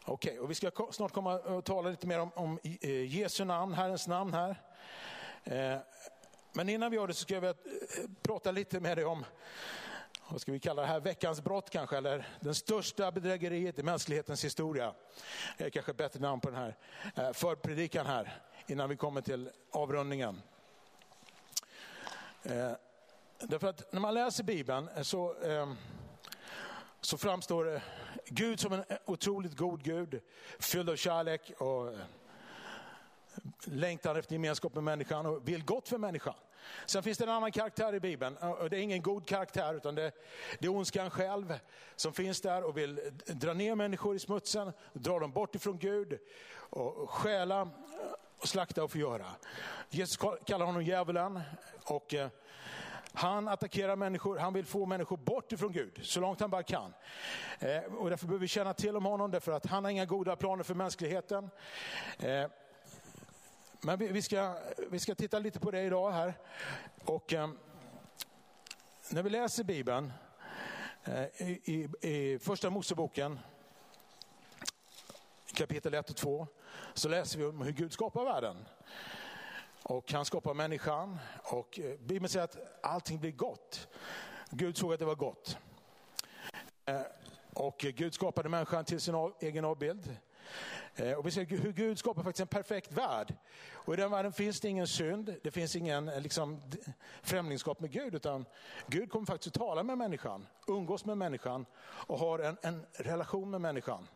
Okej, 0.04 0.30
okay, 0.30 0.38
och 0.38 0.50
vi 0.50 0.54
ska 0.54 0.70
snart 0.90 1.12
komma 1.12 1.38
och 1.38 1.64
tala 1.64 1.90
lite 1.90 2.06
mer 2.06 2.18
om, 2.18 2.30
om 2.34 2.58
eh, 2.62 3.16
Jesu 3.16 3.44
namn, 3.44 3.74
Herrens 3.74 4.06
namn 4.06 4.34
här. 4.34 4.56
Eh, 5.44 5.78
men 6.52 6.68
innan 6.68 6.90
vi 6.90 6.96
gör 6.96 7.06
det 7.06 7.14
så 7.14 7.22
ska 7.22 7.34
jag 7.34 7.44
eh, 7.44 7.52
prata 8.22 8.50
lite 8.50 8.80
med 8.80 8.96
dig 8.96 9.04
om 9.04 9.24
vad 10.32 10.40
ska 10.40 10.52
vi 10.52 10.58
kalla 10.58 10.82
det 10.82 10.88
här, 10.88 11.00
veckans 11.00 11.40
brott 11.40 11.70
kanske, 11.70 11.96
eller 11.96 12.28
den 12.40 12.54
största 12.54 13.12
bedrägeriet 13.12 13.78
i 13.78 13.82
mänsklighetens 13.82 14.44
historia. 14.44 14.94
Det 15.58 15.64
är 15.64 15.70
kanske 15.70 15.90
ett 15.90 15.96
bättre 15.96 16.20
namn 16.20 16.40
på 16.40 16.50
den 16.50 16.58
här 16.58 16.76
eh, 17.14 17.32
förpredikan 17.32 18.06
här, 18.06 18.40
innan 18.66 18.88
vi 18.88 18.96
kommer 18.96 19.20
till 19.20 19.50
avrundningen. 19.70 20.42
Eh, 22.42 22.72
därför 23.38 23.66
att 23.68 23.92
när 23.92 24.00
man 24.00 24.14
läser 24.14 24.44
Bibeln 24.44 24.88
eh, 24.96 25.02
så, 25.02 25.42
eh, 25.42 25.72
så 27.00 27.18
framstår 27.18 27.74
eh, 27.74 27.82
Gud 28.26 28.60
som 28.60 28.72
en 28.72 28.84
eh, 28.88 28.96
otroligt 29.04 29.56
god 29.56 29.82
Gud, 29.82 30.20
fylld 30.58 30.90
av 30.90 30.96
kärlek 30.96 31.52
och 31.58 31.94
längtan 33.64 34.16
efter 34.16 34.32
gemenskap 34.32 34.74
med 34.74 34.84
människan 34.84 35.26
och 35.26 35.48
vill 35.48 35.64
gott 35.64 35.88
för 35.88 35.98
människan. 35.98 36.34
Sen 36.86 37.02
finns 37.02 37.18
det 37.18 37.24
en 37.24 37.30
annan 37.30 37.52
karaktär 37.52 37.94
i 37.94 38.00
Bibeln. 38.00 38.36
Det 38.70 38.76
är 38.76 38.80
ingen 38.80 39.02
god 39.02 39.26
karaktär 39.26 39.74
utan 39.74 39.94
det, 39.94 40.12
det 40.58 40.66
är 40.66 40.70
ondskan 40.70 41.10
själv 41.10 41.58
som 41.96 42.12
finns 42.12 42.40
där 42.40 42.62
och 42.62 42.76
vill 42.78 43.00
dra 43.26 43.52
ner 43.52 43.74
människor 43.74 44.16
i 44.16 44.18
smutsen, 44.18 44.72
dra 44.92 45.18
dem 45.18 45.32
bort 45.32 45.54
ifrån 45.54 45.78
Gud 45.78 46.18
och 46.54 47.10
stjäla 47.10 47.68
och 48.38 48.48
slakta 48.48 48.84
och 48.84 48.90
förgöra. 48.90 49.26
Jesus 49.90 50.16
kallar 50.44 50.66
honom 50.66 50.82
djävulen 50.82 51.40
och 51.84 52.14
eh, 52.14 52.28
han 53.12 53.48
attackerar 53.48 53.96
människor, 53.96 54.38
han 54.38 54.52
vill 54.52 54.66
få 54.66 54.86
människor 54.86 55.16
bort 55.16 55.52
ifrån 55.52 55.72
Gud 55.72 56.00
så 56.02 56.20
långt 56.20 56.40
han 56.40 56.50
bara 56.50 56.62
kan. 56.62 56.94
Eh, 57.58 57.82
och 57.82 58.10
därför 58.10 58.26
behöver 58.26 58.40
vi 58.40 58.48
känna 58.48 58.74
till 58.74 58.96
om 58.96 59.04
honom, 59.04 59.30
därför 59.30 59.52
att 59.52 59.66
han 59.66 59.84
har 59.84 59.90
inga 59.90 60.04
goda 60.04 60.36
planer 60.36 60.62
för 60.62 60.74
mänskligheten. 60.74 61.50
Eh, 62.18 62.46
men 63.84 63.98
vi, 63.98 64.08
vi, 64.08 64.22
ska, 64.22 64.56
vi 64.90 64.98
ska 64.98 65.14
titta 65.14 65.38
lite 65.38 65.60
på 65.60 65.70
det 65.70 65.82
idag 65.82 66.10
här. 66.10 66.34
Och 67.04 67.32
eh, 67.32 67.50
när 69.10 69.22
vi 69.22 69.30
läser 69.30 69.64
Bibeln 69.64 70.12
eh, 71.04 71.22
i, 71.22 71.60
i, 71.64 72.08
i 72.08 72.38
första 72.38 72.70
Moseboken 72.70 73.38
kapitel 75.54 75.94
1 75.94 76.10
och 76.10 76.16
2 76.16 76.46
så 76.94 77.08
läser 77.08 77.38
vi 77.38 77.44
om 77.44 77.62
hur 77.62 77.72
Gud 77.72 77.92
skapar 77.92 78.24
världen. 78.24 78.56
Och 79.82 80.12
han 80.12 80.24
skapar 80.24 80.54
människan 80.54 81.18
och 81.44 81.80
eh, 81.80 81.98
Bibeln 81.98 82.28
säger 82.28 82.44
att 82.44 82.56
allting 82.82 83.20
blir 83.20 83.32
gott. 83.32 83.88
Gud 84.50 84.76
såg 84.76 84.92
att 84.92 84.98
det 84.98 85.04
var 85.06 85.14
gott. 85.14 85.58
Eh, 86.84 87.00
och 87.54 87.78
Gud 87.78 88.14
skapade 88.14 88.48
människan 88.48 88.84
till 88.84 89.00
sin 89.00 89.32
egen 89.40 89.64
avbild. 89.64 90.16
Eh, 90.96 91.12
och 91.12 91.26
vi 91.26 91.30
ser 91.30 91.44
hur 91.44 91.72
Gud 91.72 91.98
skapar 91.98 92.22
faktiskt 92.22 92.40
en 92.40 92.46
perfekt 92.46 92.92
värld. 92.92 93.34
Och 93.72 93.94
i 93.94 93.96
den 93.96 94.10
världen 94.10 94.32
finns 94.32 94.60
det 94.60 94.68
ingen 94.68 94.86
synd, 94.86 95.36
det 95.42 95.50
finns 95.50 95.76
ingen 95.76 96.08
eh, 96.08 96.20
liksom, 96.20 96.60
främlingskap 97.22 97.80
med 97.80 97.90
Gud, 97.90 98.14
utan 98.14 98.44
Gud 98.86 99.10
kommer 99.10 99.26
faktiskt 99.26 99.56
att 99.56 99.60
tala 99.60 99.82
med 99.82 99.98
människan, 99.98 100.46
umgås 100.66 101.04
med 101.04 101.18
människan 101.18 101.66
och 101.82 102.18
har 102.18 102.38
en, 102.38 102.56
en 102.62 102.86
relation 102.92 103.50
med 103.50 103.60
människan. 103.60 104.08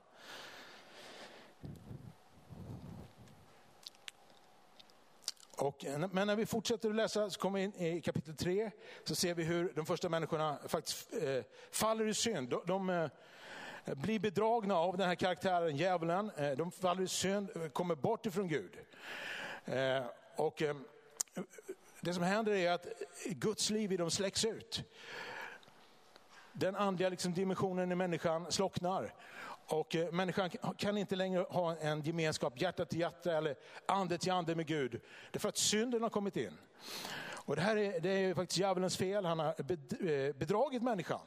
Och, 5.56 5.84
eh, 5.84 6.08
men 6.12 6.26
när 6.26 6.36
vi 6.36 6.46
fortsätter 6.46 6.88
att 6.88 6.96
läsa, 6.96 7.30
så 7.30 7.40
kommer 7.40 7.58
vi 7.58 7.64
in 7.64 7.74
i 7.74 8.00
kapitel 8.00 8.36
3, 8.36 8.70
så 9.04 9.14
ser 9.14 9.34
vi 9.34 9.44
hur 9.44 9.72
de 9.74 9.86
första 9.86 10.08
människorna 10.08 10.58
faktiskt 10.68 11.14
eh, 11.22 11.42
faller 11.70 12.06
i 12.06 12.14
synd. 12.14 12.48
De, 12.48 12.62
de 12.66 12.90
eh, 12.90 13.08
blir 13.94 14.18
bedragna 14.18 14.74
av 14.74 14.96
den 14.96 15.08
här 15.08 15.14
karaktären, 15.14 15.76
djävulen. 15.76 16.30
Eh, 16.36 16.50
de 16.50 16.70
faller 16.70 17.02
i 17.02 17.08
synd, 17.08 17.50
eh, 17.56 17.68
kommer 17.68 17.94
bort 17.94 18.26
ifrån 18.26 18.48
Gud. 18.48 18.78
Eh, 19.64 20.04
och 20.36 20.62
det 22.00 22.14
som 22.14 22.22
händer 22.22 22.52
är 22.52 22.72
att 22.72 22.86
Guds 23.24 23.70
liv 23.70 23.92
i 23.92 23.96
dem 23.96 24.10
släcks 24.10 24.44
ut. 24.44 24.82
Den 26.52 26.76
andliga 26.76 27.08
liksom, 27.08 27.34
dimensionen 27.34 27.92
i 27.92 27.94
människan 27.94 28.52
slocknar. 28.52 29.14
Och 29.68 29.96
människan 30.12 30.50
kan 30.76 30.98
inte 30.98 31.16
längre 31.16 31.46
ha 31.48 31.76
en 31.76 32.02
gemenskap 32.02 32.60
hjärta 32.60 32.84
till 32.84 33.00
hjärta 33.00 33.36
eller 33.36 33.56
ande 33.86 34.18
till 34.18 34.32
ande 34.32 34.54
med 34.54 34.66
Gud. 34.66 35.00
Det 35.30 35.38
är 35.38 35.40
för 35.40 35.48
att 35.48 35.56
synden 35.56 36.02
har 36.02 36.10
kommit 36.10 36.36
in. 36.36 36.58
Och 37.46 37.56
det 37.56 37.62
här 37.62 37.76
är, 37.76 38.00
det 38.00 38.08
är 38.08 38.34
faktiskt 38.34 38.58
djävulens 38.58 38.96
fel. 38.96 39.24
Han 39.24 39.38
har 39.38 39.54
bedragit 40.32 40.82
människan. 40.82 41.20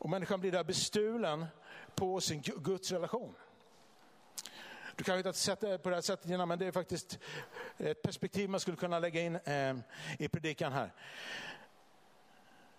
Och 0.00 0.10
människan 0.10 0.40
blir 0.40 0.52
där 0.52 0.64
bestulen 0.64 1.46
på 1.94 2.20
sin 2.20 2.40
Guds 2.40 2.92
relation. 2.92 3.34
Du 4.96 5.04
kanske 5.04 5.16
inte 5.16 5.28
har 5.28 5.32
sett 5.32 5.60
det 5.60 5.78
på 5.78 5.88
det 5.88 5.94
här 5.94 6.02
sättet 6.02 6.30
innan, 6.30 6.48
men 6.48 6.58
det 6.58 6.66
är 6.66 6.72
faktiskt 6.72 7.18
ett 7.78 8.02
perspektiv 8.02 8.50
man 8.50 8.60
skulle 8.60 8.76
kunna 8.76 8.98
lägga 8.98 9.20
in 9.20 9.36
eh, 9.36 9.76
i 10.18 10.28
predikan 10.28 10.72
här. 10.72 10.92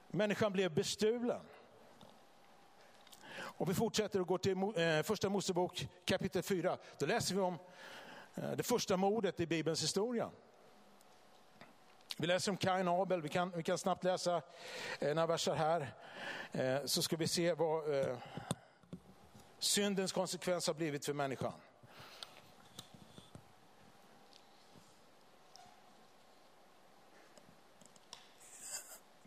Människan 0.08 0.52
blev 0.52 0.74
bestulen. 0.74 1.42
Och 3.34 3.70
vi 3.70 3.74
fortsätter 3.74 4.22
och 4.22 4.28
går 4.28 4.38
till 4.38 4.58
eh, 4.58 5.04
första 5.04 5.30
Mosebok 5.30 5.88
kapitel 6.06 6.44
4. 6.44 6.78
Då 7.00 7.06
läser 7.06 7.36
vi 7.36 7.42
om 7.42 7.58
eh, 8.36 8.52
det 8.52 8.64
första 8.64 8.98
mordet 8.98 9.40
i 9.40 9.46
Bibelns 9.48 9.84
historia. 9.84 10.30
Vi 12.22 12.28
läser 12.28 12.52
om 12.52 12.58
Kain 12.58 12.88
och 12.88 13.02
Abel, 13.02 13.22
vi 13.22 13.30
kan, 13.30 13.52
vi 13.56 13.64
kan 13.64 13.78
snabbt 13.78 14.04
läsa 14.04 14.42
eh, 15.00 15.16
några 15.16 15.28
verser 15.28 15.56
här. 15.56 15.94
Eh, 16.52 16.86
så 16.86 17.02
ska 17.02 17.16
vi 17.16 17.28
se 17.28 17.54
vad 17.54 18.00
eh, 18.00 18.18
syndens 19.60 20.12
konsekvens 20.12 20.68
har 20.68 20.74
blivit 20.74 21.06
för 21.06 21.14
människan. 21.14 21.54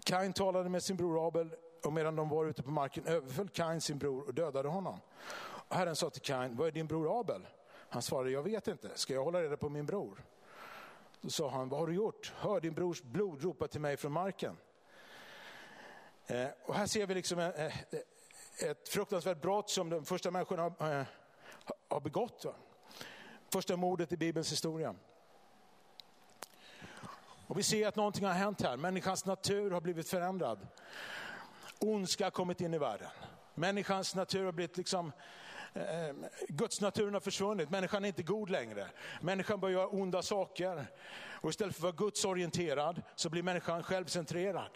Kain 0.05 0.33
talade 0.33 0.69
med 0.69 0.83
sin 0.83 0.97
bror 0.97 1.29
Abel 1.29 1.51
och 1.85 1.93
medan 1.93 2.17
de 2.17 2.29
var 2.29 2.47
ute 2.47 2.63
på 2.63 2.71
marken 2.71 3.07
överföll 3.07 3.49
Kain 3.49 3.81
sin 3.81 3.99
bror 3.99 4.29
och 4.29 4.35
dödade 4.35 4.69
honom. 4.69 5.01
Och 5.43 5.77
Herren 5.77 5.97
sa 5.97 6.11
till 6.11 6.23
Kain, 6.23 6.57
vad 6.57 6.67
är 6.67 6.73
din 6.73 6.87
bror 6.87 7.21
Abel? 7.21 7.47
Han 7.89 8.03
svarade, 8.03 8.31
jag 8.31 8.43
vet 8.43 8.69
inte, 8.69 8.91
ska 8.95 9.15
jag 9.15 9.25
hålla 9.25 9.43
reda 9.43 9.57
på 9.57 9.69
min 9.69 9.87
bror? 9.87 10.25
Då 11.25 11.31
sa 11.31 11.50
han, 11.50 11.69
vad 11.69 11.81
har 11.81 11.87
du 11.87 11.95
gjort? 11.95 12.33
Hör 12.37 12.61
din 12.61 12.75
brors 12.75 13.02
blod 13.02 13.43
ropa 13.43 13.69
till 13.69 13.81
mig 13.81 13.97
från 13.97 14.12
marken. 14.12 14.57
Eh, 16.26 16.49
och 16.64 16.75
här 16.75 16.87
ser 16.87 17.07
vi 17.07 17.14
liksom 17.14 17.38
ett, 17.38 17.59
eh, 17.59 18.71
ett 18.71 18.88
fruktansvärt 18.88 19.40
brott 19.40 19.71
som 19.71 19.90
de 19.90 20.04
första 20.04 20.31
människorna 20.31 20.62
har, 20.62 21.00
eh, 21.00 21.07
har 21.88 22.00
begått. 22.00 22.47
Första 23.52 23.76
mordet 23.76 24.12
i 24.12 24.16
Bibelns 24.16 24.52
historia. 24.52 24.95
Och 27.47 27.59
vi 27.59 27.62
ser 27.62 27.88
att 27.88 27.97
någonting 27.97 28.25
har 28.25 28.33
hänt 28.33 28.62
här. 28.62 28.76
Människans 28.76 29.25
natur 29.25 29.71
har 29.71 29.81
blivit 29.81 30.09
förändrad. 30.09 30.66
Ondska 31.78 32.25
har 32.25 32.31
kommit 32.31 32.61
in 32.61 32.75
i 32.75 32.78
världen. 32.78 33.11
Människans 33.54 34.14
natur 34.14 34.45
har 34.45 34.52
blivit 34.52 34.76
liksom, 34.76 35.12
eh, 35.75 36.14
Guds 36.49 36.81
naturen 36.81 37.14
har 37.14 37.21
försvunnit. 37.21 37.71
Människan 37.71 38.04
är 38.04 38.09
inte 38.09 38.23
god 38.23 38.50
längre. 38.50 38.87
Människan 39.21 39.61
börjar 39.61 39.78
göra 39.78 39.88
onda 39.88 40.23
saker. 40.23 40.87
Och 41.45 41.50
istället 41.50 41.76
för 41.76 41.81
att 41.88 41.95
vara 41.99 42.07
gudsorienterad 42.07 43.02
så 43.14 43.31
blir 43.31 43.43
människan 43.43 43.83
självcentrerad. 43.83 44.71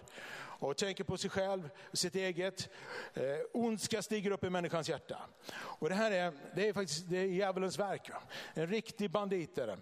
Och 0.61 0.76
tänker 0.76 1.05
på 1.05 1.17
sig 1.17 1.31
själv, 1.31 1.71
sitt 1.93 2.14
eget. 2.14 2.69
Eh, 3.14 3.23
ondska 3.52 4.02
stiger 4.02 4.31
upp 4.31 4.45
i 4.45 4.50
människans 4.50 4.88
hjärta. 4.88 5.19
Och 5.55 5.88
det 5.88 5.95
här 5.95 6.11
är, 6.11 6.33
det 6.55 6.69
är 6.69 6.73
faktiskt 6.73 7.09
det 7.09 7.19
är 7.19 7.25
djävulens 7.25 7.78
verk. 7.78 8.11
En 8.55 8.67
riktig 8.67 9.11
bandit 9.11 9.59
är 9.59 9.67
det. 9.67 9.78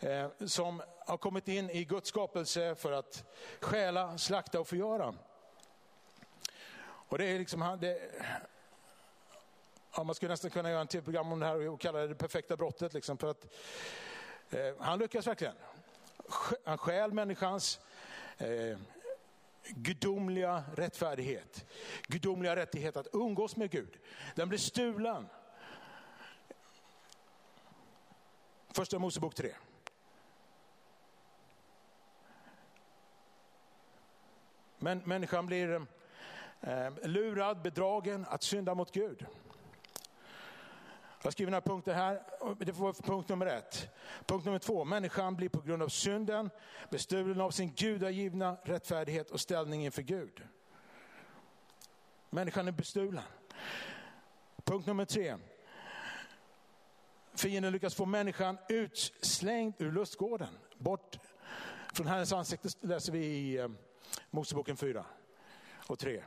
Eh, 0.00 0.46
som 0.46 0.82
har 1.06 1.16
kommit 1.16 1.48
in 1.48 1.70
i 1.70 1.84
Guds 1.84 2.08
skapelse 2.08 2.74
för 2.74 2.92
att 2.92 3.24
stjäla, 3.60 4.18
slakta 4.18 4.60
och 4.60 4.68
förgöra. 4.68 5.14
Och 6.82 7.18
det 7.18 7.24
är 7.24 7.38
liksom, 7.38 7.78
det, 7.80 8.00
ja, 9.96 10.04
man 10.04 10.14
skulle 10.14 10.32
nästan 10.32 10.50
kunna 10.50 10.70
göra 10.70 10.80
en 10.80 10.86
tv-program 10.86 11.32
om 11.32 11.40
det 11.40 11.46
här 11.46 11.68
och 11.68 11.80
kalla 11.80 11.98
det 11.98 12.08
det 12.08 12.14
perfekta 12.14 12.56
brottet. 12.56 12.94
Liksom, 12.94 13.18
för 13.18 13.30
att, 13.30 13.46
eh, 14.50 14.74
han 14.78 14.98
lyckas 14.98 15.26
verkligen. 15.26 15.54
Han 16.64 16.78
stjäl 16.78 17.12
människans 17.12 17.80
eh, 18.38 18.78
gudomliga 19.62 20.64
rättfärdighet, 20.74 21.64
gudomliga 22.06 22.56
rättighet 22.56 22.96
att 22.96 23.08
umgås 23.12 23.56
med 23.56 23.70
Gud. 23.70 23.98
Den 24.34 24.48
blir 24.48 24.58
stulen. 24.58 25.28
Första 28.72 28.98
Mosebok 28.98 29.34
3. 29.34 29.54
Men 34.78 34.98
människan 34.98 35.46
blir 35.46 35.86
eh, 36.60 36.90
lurad, 37.02 37.62
bedragen 37.62 38.26
att 38.28 38.42
synda 38.42 38.74
mot 38.74 38.92
Gud. 38.92 39.26
Jag 41.22 41.26
har 41.26 41.32
skrivit 41.32 41.50
några 41.50 41.60
punkter 41.60 41.94
här. 41.94 42.22
Det 42.58 42.72
får 42.72 42.82
vara 42.82 42.92
punkt 42.92 43.28
nummer 43.28 43.46
ett. 43.46 43.88
Punkt 44.26 44.44
nummer 44.44 44.58
två. 44.58 44.84
Människan 44.84 45.36
blir 45.36 45.48
på 45.48 45.60
grund 45.60 45.82
av 45.82 45.88
synden 45.88 46.50
bestulen 46.90 47.40
av 47.40 47.50
sin 47.50 47.72
gudagivna 47.74 48.56
rättfärdighet 48.62 49.30
och 49.30 49.40
ställning 49.40 49.84
inför 49.84 50.02
Gud. 50.02 50.42
Människan 52.30 52.68
är 52.68 52.72
bestulen. 52.72 53.24
Punkt 54.64 54.86
nummer 54.86 55.04
tre. 55.04 55.36
Fienden 57.34 57.72
lyckas 57.72 57.94
få 57.94 58.06
människan 58.06 58.58
utslängd 58.68 59.74
ur 59.78 59.92
lustgården. 59.92 60.58
Bort 60.78 61.18
från 61.92 62.06
Herrens 62.06 62.32
ansikte 62.32 62.68
läser 62.80 63.12
vi 63.12 63.26
i 63.26 63.58
eh, 63.58 63.68
Moseboken 64.30 64.76
4 64.76 65.04
och 65.86 65.98
3. 65.98 66.22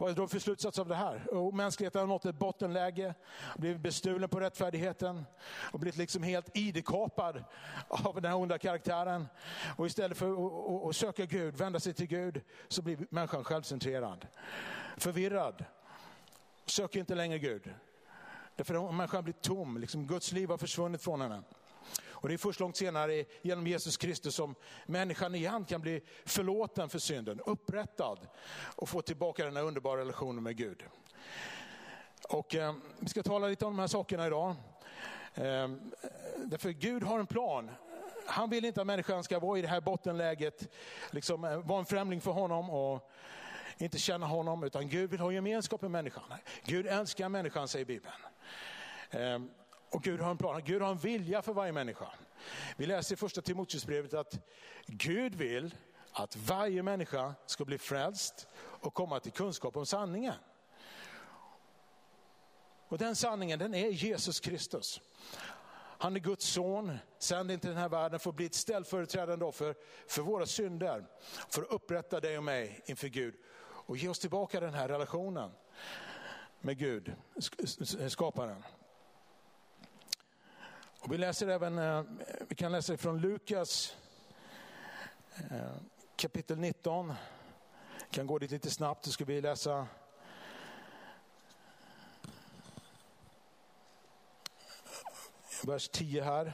Vad 0.00 0.10
är 0.10 0.14
vi 0.14 0.20
då 0.20 0.28
för 0.28 0.38
slutsats 0.38 0.78
av 0.78 0.88
det 0.88 0.94
här? 0.94 1.34
Och 1.34 1.54
mänskligheten 1.54 2.00
har 2.00 2.06
nått 2.08 2.24
ett 2.24 2.38
bottenläge, 2.38 3.14
blivit 3.56 3.80
bestulen 3.80 4.28
på 4.28 4.40
rättfärdigheten 4.40 5.24
och 5.72 5.80
blivit 5.80 5.96
liksom 5.96 6.22
helt 6.22 6.56
idekapad 6.56 7.44
av 7.88 8.14
den 8.14 8.24
här 8.24 8.38
onda 8.38 8.58
karaktären. 8.58 9.26
Och 9.76 9.86
istället 9.86 10.18
för 10.18 10.88
att 10.88 10.96
söka 10.96 11.24
Gud, 11.24 11.56
vända 11.56 11.80
sig 11.80 11.94
till 11.94 12.06
Gud, 12.06 12.40
så 12.68 12.82
blir 12.82 13.06
människan 13.10 13.44
självcentrerad. 13.44 14.26
Förvirrad. 14.96 15.64
Söker 16.66 17.00
inte 17.00 17.14
längre 17.14 17.38
Gud. 17.38 17.74
Därför 18.56 18.88
att 18.88 18.94
människan 18.94 19.24
blir 19.24 19.34
tom, 19.34 19.78
liksom 19.78 20.06
Guds 20.06 20.32
liv 20.32 20.50
har 20.50 20.58
försvunnit 20.58 21.02
från 21.02 21.20
henne. 21.20 21.42
Och 22.20 22.28
det 22.28 22.34
är 22.34 22.38
först 22.38 22.60
långt 22.60 22.76
senare 22.76 23.24
genom 23.42 23.66
Jesus 23.66 23.96
Kristus 23.96 24.34
som 24.34 24.54
människan 24.86 25.34
igen 25.34 25.64
kan 25.64 25.80
bli 25.80 26.00
förlåten 26.24 26.88
för 26.88 26.98
synden, 26.98 27.40
upprättad 27.46 28.18
och 28.76 28.88
få 28.88 29.02
tillbaka 29.02 29.44
den 29.44 29.56
här 29.56 29.62
underbara 29.62 30.00
relationen 30.00 30.42
med 30.42 30.56
Gud. 30.56 30.84
Och 32.28 32.54
eh, 32.54 32.74
Vi 32.98 33.08
ska 33.08 33.22
tala 33.22 33.48
lite 33.48 33.66
om 33.66 33.72
de 33.72 33.80
här 33.80 33.86
sakerna 33.86 34.26
idag. 34.26 34.56
Eh, 35.34 35.68
därför 36.36 36.70
Gud 36.70 37.02
har 37.02 37.18
en 37.18 37.26
plan. 37.26 37.70
Han 38.26 38.50
vill 38.50 38.64
inte 38.64 38.80
att 38.80 38.86
människan 38.86 39.24
ska 39.24 39.38
vara 39.38 39.58
i 39.58 39.62
det 39.62 39.68
här 39.68 39.80
bottenläget, 39.80 40.68
liksom, 41.10 41.44
eh, 41.44 41.56
vara 41.56 41.78
en 41.78 41.86
främling 41.86 42.20
för 42.20 42.30
honom 42.30 42.70
och 42.70 43.10
inte 43.78 43.98
känna 43.98 44.26
honom, 44.26 44.64
utan 44.64 44.88
Gud 44.88 45.10
vill 45.10 45.20
ha 45.20 45.32
gemenskap 45.32 45.82
med 45.82 45.90
människan. 45.90 46.24
Gud 46.64 46.86
älskar 46.86 47.28
människan, 47.28 47.68
säger 47.68 47.84
Bibeln. 47.84 48.14
Eh, 49.10 49.38
och 49.90 50.02
Gud 50.02 50.20
har 50.20 50.30
en 50.30 50.36
plan, 50.36 50.62
Gud 50.64 50.82
har 50.82 50.90
en 50.90 50.98
vilja 50.98 51.42
för 51.42 51.52
varje 51.52 51.72
människa. 51.72 52.08
Vi 52.76 52.86
läser 52.86 53.14
i 53.14 53.16
första 53.16 53.42
Timoteusbrevet 53.42 54.14
att 54.14 54.38
Gud 54.86 55.34
vill 55.34 55.74
att 56.12 56.36
varje 56.36 56.82
människa 56.82 57.34
ska 57.46 57.64
bli 57.64 57.78
frälst 57.78 58.48
och 58.56 58.94
komma 58.94 59.20
till 59.20 59.32
kunskap 59.32 59.76
om 59.76 59.86
sanningen. 59.86 60.34
Och 62.88 62.98
den 62.98 63.16
sanningen 63.16 63.58
den 63.58 63.74
är 63.74 63.88
Jesus 63.88 64.40
Kristus. 64.40 65.00
Han 65.98 66.16
är 66.16 66.20
Guds 66.20 66.46
son, 66.46 66.98
sänd 67.18 67.50
inte 67.50 67.68
den 67.68 67.76
här 67.76 67.88
världen 67.88 68.20
för 68.20 68.30
att 68.30 68.36
bli 68.36 68.46
ett 68.46 68.54
ställföreträdande 68.54 69.44
offer 69.44 69.74
för 70.06 70.22
våra 70.22 70.46
synder. 70.46 71.06
För 71.48 71.62
att 71.62 71.70
upprätta 71.70 72.20
dig 72.20 72.38
och 72.38 72.44
mig 72.44 72.82
inför 72.86 73.08
Gud 73.08 73.34
och 73.62 73.96
ge 73.96 74.08
oss 74.08 74.18
tillbaka 74.18 74.60
den 74.60 74.74
här 74.74 74.88
relationen 74.88 75.50
med 76.60 76.78
Gud, 76.78 77.14
skaparen. 78.08 78.62
Och 81.02 81.12
vi 81.12 81.18
läser 81.18 81.48
även, 81.48 81.78
eh, 81.78 82.02
vi 82.48 82.54
kan 82.54 82.72
läsa 82.72 82.96
från 82.96 83.20
Lukas 83.20 83.96
eh, 85.50 85.72
kapitel 86.16 86.58
19. 86.58 87.14
Vi 87.98 88.10
kan 88.10 88.26
gå 88.26 88.38
dit 88.38 88.50
lite 88.50 88.70
snabbt, 88.70 89.04
så 89.04 89.12
ska 89.12 89.24
vi 89.24 89.40
läsa 89.40 89.86
vers 95.66 95.88
10 95.88 96.22
här. 96.22 96.52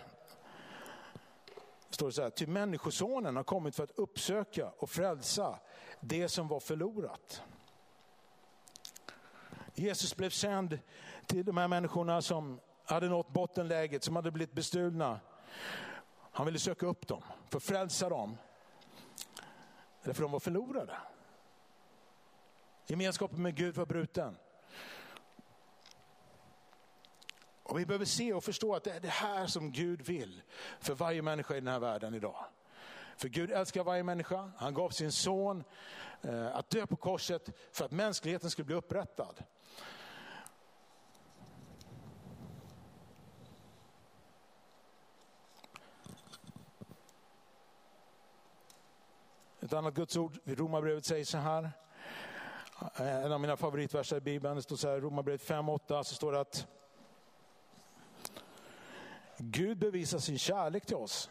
står 1.90 2.06
det 2.06 2.12
så 2.12 2.22
här, 2.22 2.30
ty 2.30 2.46
människosonen 2.46 3.36
har 3.36 3.44
kommit 3.44 3.74
för 3.74 3.84
att 3.84 3.98
uppsöka 3.98 4.72
och 4.78 4.90
frälsa 4.90 5.58
det 6.00 6.28
som 6.28 6.48
var 6.48 6.60
förlorat. 6.60 7.42
Jesus 9.74 10.16
blev 10.16 10.30
sänd 10.30 10.78
till 11.26 11.44
de 11.44 11.56
här 11.56 11.68
människorna 11.68 12.22
som 12.22 12.60
hade 12.94 13.08
nått 13.08 13.28
bottenläget, 13.28 14.04
som 14.04 14.16
hade 14.16 14.30
blivit 14.30 14.54
bestulna. 14.54 15.20
Han 16.30 16.46
ville 16.46 16.58
söka 16.58 16.86
upp 16.86 17.06
dem, 17.06 17.22
för 17.50 17.60
frälsa 17.60 18.08
dem. 18.08 18.36
Därför 20.02 20.22
de 20.22 20.32
var 20.32 20.40
förlorade. 20.40 20.96
Gemenskapen 22.86 23.42
med 23.42 23.54
Gud 23.54 23.76
var 23.76 23.86
bruten. 23.86 24.36
Och 27.62 27.78
vi 27.78 27.86
behöver 27.86 28.04
se 28.04 28.32
och 28.32 28.44
förstå 28.44 28.74
att 28.74 28.84
det 28.84 28.90
är 28.90 29.00
det 29.00 29.08
här 29.08 29.46
som 29.46 29.72
Gud 29.72 30.02
vill 30.02 30.42
för 30.80 30.94
varje 30.94 31.22
människa 31.22 31.54
i 31.54 31.60
den 31.60 31.68
här 31.68 31.78
världen 31.78 32.14
idag. 32.14 32.44
För 33.16 33.28
Gud 33.28 33.50
älskar 33.50 33.84
varje 33.84 34.02
människa. 34.02 34.50
Han 34.56 34.74
gav 34.74 34.90
sin 34.90 35.12
son 35.12 35.64
eh, 36.22 36.56
att 36.56 36.70
dö 36.70 36.86
på 36.86 36.96
korset 36.96 37.50
för 37.72 37.84
att 37.84 37.90
mänskligheten 37.90 38.50
skulle 38.50 38.66
bli 38.66 38.74
upprättad. 38.74 39.42
Ett 49.66 49.72
annat 49.72 49.94
gudsord 49.94 50.38
i 50.44 50.54
Romarbrevet 50.54 51.04
säger 51.04 51.24
så 51.24 51.38
här. 51.38 51.70
Eh, 52.96 53.24
en 53.24 53.32
av 53.32 53.40
mina 53.40 53.56
favoritverser 53.56 54.16
i 54.16 54.20
Bibeln, 54.20 54.56
det 54.56 54.62
står 54.62 54.76
så 54.76 54.88
här, 54.88 55.00
Romarbrevet 55.00 55.42
5.8, 55.42 56.02
så 56.02 56.14
står 56.14 56.32
det 56.32 56.40
att 56.40 56.66
Gud 59.36 59.78
bevisar 59.78 60.18
sin 60.18 60.38
kärlek 60.38 60.86
till 60.86 60.96
oss 60.96 61.30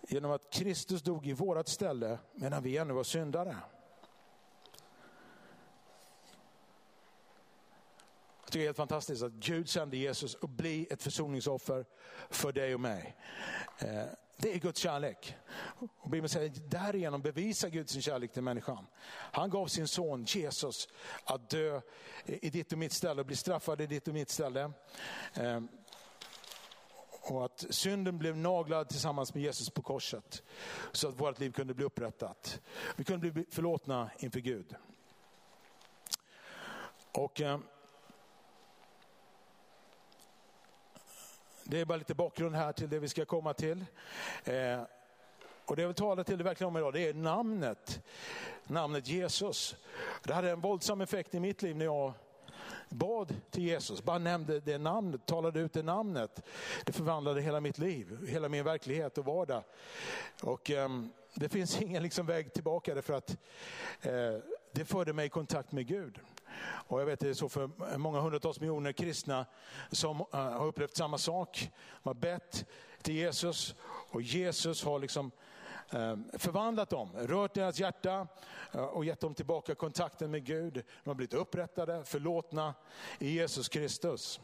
genom 0.00 0.30
att 0.30 0.50
Kristus 0.50 1.02
dog 1.02 1.26
i 1.26 1.32
vårat 1.32 1.68
ställe 1.68 2.18
medan 2.34 2.62
vi 2.62 2.76
ännu 2.76 2.94
var 2.94 3.04
syndare. 3.04 3.56
Jag 8.40 8.46
tycker 8.46 8.58
det 8.58 8.64
är 8.64 8.68
helt 8.68 8.76
fantastiskt 8.76 9.22
att 9.22 9.32
Gud 9.32 9.68
sände 9.68 9.96
Jesus 9.96 10.36
att 10.42 10.50
bli 10.50 10.86
ett 10.90 11.02
försoningsoffer 11.02 11.84
för 12.30 12.52
dig 12.52 12.74
och 12.74 12.80
mig. 12.80 13.16
Eh, 13.78 14.04
det 14.42 14.54
är 14.54 14.58
Guds 14.58 14.80
kärlek. 14.80 15.36
Och 15.98 16.10
Bibeln 16.10 16.28
säger 16.28 16.52
därigenom 16.68 17.22
bevisar 17.22 17.68
Gud 17.68 17.90
sin 17.90 18.02
kärlek 18.02 18.32
till 18.32 18.42
människan. 18.42 18.86
Han 19.32 19.50
gav 19.50 19.66
sin 19.66 19.88
son 19.88 20.24
Jesus 20.24 20.88
att 21.24 21.50
dö 21.50 21.80
i 22.26 22.50
ditt 22.50 22.72
och 22.72 22.78
mitt 22.78 22.92
ställe 22.92 23.20
och 23.20 23.26
bli 23.26 23.36
straffad 23.36 23.80
i 23.80 23.86
ditt 23.86 24.08
och 24.08 24.14
mitt 24.14 24.30
ställe. 24.30 24.72
Ehm, 25.34 25.68
och 27.10 27.44
att 27.44 27.66
synden 27.70 28.18
blev 28.18 28.36
naglad 28.36 28.88
tillsammans 28.88 29.34
med 29.34 29.42
Jesus 29.42 29.70
på 29.70 29.82
korset. 29.82 30.42
Så 30.92 31.08
att 31.08 31.20
vårt 31.20 31.40
liv 31.40 31.52
kunde 31.52 31.74
bli 31.74 31.84
upprättat. 31.84 32.60
Vi 32.96 33.04
kunde 33.04 33.30
bli 33.30 33.44
förlåtna 33.50 34.10
inför 34.18 34.40
Gud. 34.40 34.74
Och 37.12 37.40
ehm, 37.40 37.54
eh, 37.54 37.66
det 41.64 41.80
är 41.80 41.84
bara 41.84 41.98
lite 41.98 42.14
bakgrund 42.14 42.54
här 42.54 42.72
till 42.72 42.88
det 42.88 42.98
vi 42.98 43.08
ska 43.08 43.24
komma 43.24 43.54
till. 43.54 43.84
Eh, 44.44 44.82
och 45.64 45.76
det 45.76 45.82
jag 45.82 45.88
vill 45.88 45.96
tala 45.96 46.24
till 46.24 46.38
dig 46.38 46.44
verkligen 46.44 46.68
om 46.68 46.76
idag, 46.76 46.92
det 46.92 47.08
är 47.08 47.14
namnet. 47.14 48.00
Namnet 48.64 49.08
Jesus. 49.08 49.76
Det 50.22 50.34
hade 50.34 50.50
en 50.50 50.60
våldsam 50.60 51.00
effekt 51.00 51.34
i 51.34 51.40
mitt 51.40 51.62
liv 51.62 51.76
när 51.76 51.84
jag 51.84 52.12
bad 52.88 53.34
till 53.50 53.62
Jesus, 53.62 54.02
bara 54.02 54.18
nämnde 54.18 54.60
det 54.60 54.78
namnet, 54.78 55.26
talade 55.26 55.60
ut 55.60 55.72
det 55.72 55.82
namnet. 55.82 56.42
Det 56.84 56.92
förvandlade 56.92 57.40
hela 57.40 57.60
mitt 57.60 57.78
liv, 57.78 58.26
hela 58.28 58.48
min 58.48 58.64
verklighet 58.64 59.18
och 59.18 59.24
vardag. 59.24 59.62
Och 60.42 60.70
eh, 60.70 60.88
det 61.34 61.48
finns 61.48 61.82
ingen 61.82 62.02
liksom 62.02 62.26
väg 62.26 62.52
tillbaka 62.52 62.94
därför 62.94 63.14
att 63.14 63.30
eh, 64.00 64.36
det 64.72 64.84
förde 64.84 65.12
mig 65.12 65.26
i 65.26 65.28
kontakt 65.28 65.72
med 65.72 65.86
Gud. 65.86 66.18
Och 66.64 67.00
jag 67.00 67.06
vet 67.06 67.20
det 67.20 67.28
är 67.28 67.34
så 67.34 67.48
för 67.48 67.96
många 67.98 68.20
hundratals 68.20 68.60
miljoner 68.60 68.92
kristna 68.92 69.46
som 69.90 70.20
uh, 70.20 70.26
har 70.30 70.66
upplevt 70.66 70.96
samma 70.96 71.18
sak. 71.18 71.70
De 72.02 72.08
har 72.08 72.14
bett 72.14 72.66
till 73.02 73.14
Jesus 73.14 73.74
och 73.84 74.22
Jesus 74.22 74.84
har 74.84 74.98
liksom 74.98 75.30
eh, 75.90 76.16
förvandlat 76.32 76.90
dem, 76.90 77.10
rört 77.16 77.54
deras 77.54 77.78
hjärta 77.78 78.26
eh, 78.72 78.80
och 78.80 79.04
gett 79.04 79.20
dem 79.20 79.34
tillbaka 79.34 79.74
kontakten 79.74 80.30
med 80.30 80.44
Gud. 80.44 80.74
De 80.74 81.10
har 81.10 81.14
blivit 81.14 81.34
upprättade, 81.34 82.04
förlåtna 82.04 82.74
i 83.18 83.30
Jesus 83.30 83.68
Kristus. 83.68 84.40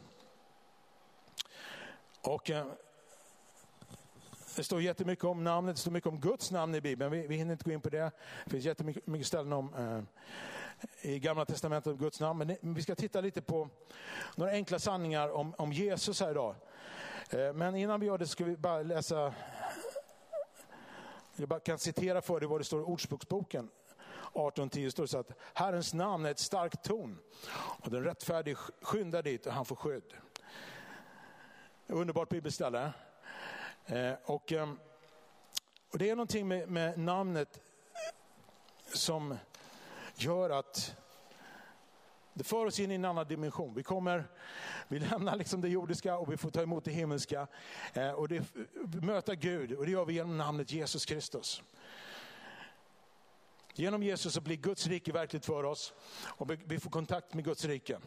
Och 2.21 2.51
det 4.55 4.63
står 4.63 4.81
jättemycket 4.81 5.25
om 5.25 5.43
namnet, 5.43 5.75
det 5.75 5.81
står 5.81 5.91
mycket 5.91 6.09
om 6.09 6.19
Guds 6.19 6.51
namn 6.51 6.75
i 6.75 6.81
Bibeln. 6.81 7.11
Vi, 7.11 7.27
vi 7.27 7.35
hinner 7.35 7.51
inte 7.51 7.63
gå 7.63 7.71
in 7.71 7.81
på 7.81 7.89
det. 7.89 8.11
Det 8.45 8.51
finns 8.51 8.65
jättemycket 8.65 9.27
ställen 9.27 9.53
om, 9.53 10.05
i 11.01 11.19
Gamla 11.19 11.45
Testamentet 11.45 11.91
om 11.91 11.97
Guds 11.97 12.19
namn. 12.19 12.57
Men 12.61 12.73
vi 12.73 12.81
ska 12.81 12.95
titta 12.95 13.21
lite 13.21 13.41
på 13.41 13.69
några 14.35 14.51
enkla 14.51 14.79
sanningar 14.79 15.29
om, 15.29 15.55
om 15.57 15.71
Jesus 15.71 16.21
här 16.21 16.31
idag. 16.31 16.55
Eh, 17.29 17.53
men 17.53 17.75
innan 17.75 17.99
vi 17.99 18.05
gör 18.05 18.17
det 18.17 18.27
ska 18.27 18.45
vi 18.45 18.57
bara 18.57 18.81
läsa 18.81 19.33
jag 21.35 21.63
kan 21.63 21.77
citera 21.77 22.21
för 22.21 22.39
dig 22.39 22.49
vad 22.49 22.59
det 22.59 22.63
står 22.63 22.81
i 22.81 22.83
Ordspråksboken 22.83 23.69
18.10 24.33 24.89
står 24.89 25.03
det 25.03 25.07
så 25.07 25.17
att 25.17 25.31
Herrens 25.53 25.93
namn 25.93 26.25
är 26.25 26.31
ett 26.31 26.39
starkt 26.39 26.83
torn 26.83 27.19
och 27.51 27.91
den 27.91 28.03
rättfärdige 28.03 28.57
skyndar 28.81 29.23
dit 29.23 29.45
och 29.45 29.53
han 29.53 29.65
får 29.65 29.75
skydd. 29.75 30.13
Underbart 31.87 32.29
bibelställe. 32.29 32.91
Eh, 33.85 34.13
och, 34.25 34.51
ehm, 34.51 34.79
och 35.91 35.97
det 35.97 36.09
är 36.09 36.15
någonting 36.15 36.47
med, 36.47 36.69
med 36.69 36.99
namnet 36.99 37.59
som 38.93 39.37
gör 40.21 40.49
att 40.49 40.95
det 42.33 42.43
för 42.43 42.65
oss 42.65 42.79
in 42.79 42.91
i 42.91 42.95
en 42.95 43.05
annan 43.05 43.27
dimension. 43.27 43.73
Vi, 43.73 43.83
kommer, 43.83 44.27
vi 44.87 44.99
lämnar 44.99 45.35
liksom 45.35 45.61
det 45.61 45.69
jordiska 45.69 46.17
och 46.17 46.31
vi 46.31 46.37
får 46.37 46.49
ta 46.49 46.61
emot 46.61 46.85
det 46.85 46.91
himmelska. 46.91 47.47
Eh, 47.93 48.11
och 48.11 48.27
det, 48.27 48.43
möta 49.01 49.35
Gud 49.35 49.71
och 49.71 49.85
det 49.85 49.91
gör 49.91 50.05
vi 50.05 50.13
genom 50.13 50.37
namnet 50.37 50.71
Jesus 50.71 51.05
Kristus. 51.05 51.61
Genom 53.73 54.03
Jesus 54.03 54.33
så 54.33 54.41
blir 54.41 54.55
Guds 54.55 54.87
rike 54.87 55.11
verkligt 55.11 55.45
för 55.45 55.63
oss 55.63 55.93
och 56.27 56.51
vi 56.65 56.79
får 56.79 56.89
kontakt 56.89 57.33
med 57.33 57.45
Guds 57.45 57.65
rike. 57.65 57.99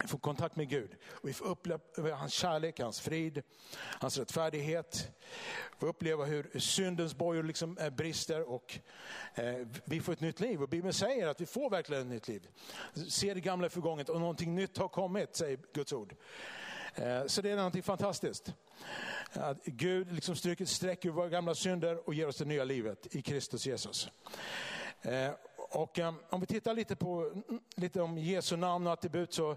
Vi 0.00 0.08
får 0.08 0.18
kontakt 0.18 0.56
med 0.56 0.68
Gud. 0.68 0.90
Och 1.04 1.28
vi 1.28 1.32
får 1.32 1.46
uppleva 1.46 2.16
hans 2.16 2.32
kärlek, 2.32 2.80
hans 2.80 3.00
frid, 3.00 3.42
hans 3.76 4.18
rättfärdighet. 4.18 5.08
Vi 5.72 5.78
får 5.78 5.86
uppleva 5.86 6.24
hur 6.24 6.58
syndens 6.58 7.14
bojor 7.14 7.42
liksom 7.42 7.78
eh, 7.78 7.90
brister 7.90 8.50
och 8.50 8.78
eh, 9.34 9.66
vi 9.84 10.00
får 10.00 10.12
ett 10.12 10.20
nytt 10.20 10.40
liv. 10.40 10.62
Och 10.62 10.68
Bibeln 10.68 10.92
säger 10.92 11.26
att 11.26 11.40
vi 11.40 11.46
får 11.46 11.70
verkligen 11.70 12.02
ett 12.02 12.08
nytt 12.08 12.28
liv. 12.28 12.48
Se 13.08 13.34
det 13.34 13.40
gamla 13.40 13.68
förgånget 13.68 14.08
och 14.08 14.20
någonting 14.20 14.54
nytt 14.54 14.78
har 14.78 14.88
kommit, 14.88 15.36
säger 15.36 15.58
Guds 15.72 15.92
ord. 15.92 16.14
Eh, 16.94 17.26
så 17.26 17.42
det 17.42 17.50
är 17.50 17.56
någonting 17.56 17.82
fantastiskt. 17.82 18.54
Att 19.32 19.64
Gud 19.64 20.12
liksom 20.12 20.36
stryker 20.36 20.64
ett 20.64 20.70
streck 20.70 21.04
över 21.04 21.16
våra 21.16 21.28
gamla 21.28 21.54
synder 21.54 22.08
och 22.08 22.14
ger 22.14 22.28
oss 22.28 22.36
det 22.36 22.44
nya 22.44 22.64
livet 22.64 23.14
i 23.14 23.22
Kristus 23.22 23.66
Jesus. 23.66 24.08
Och 25.72 25.98
um, 25.98 26.18
om 26.30 26.40
vi 26.40 26.46
tittar 26.46 26.74
lite 26.74 26.96
på 26.96 27.32
lite 27.76 28.02
om 28.02 28.18
Jesu 28.18 28.56
namn 28.56 28.86
och 28.86 28.92
attribut 28.92 29.32
så, 29.32 29.56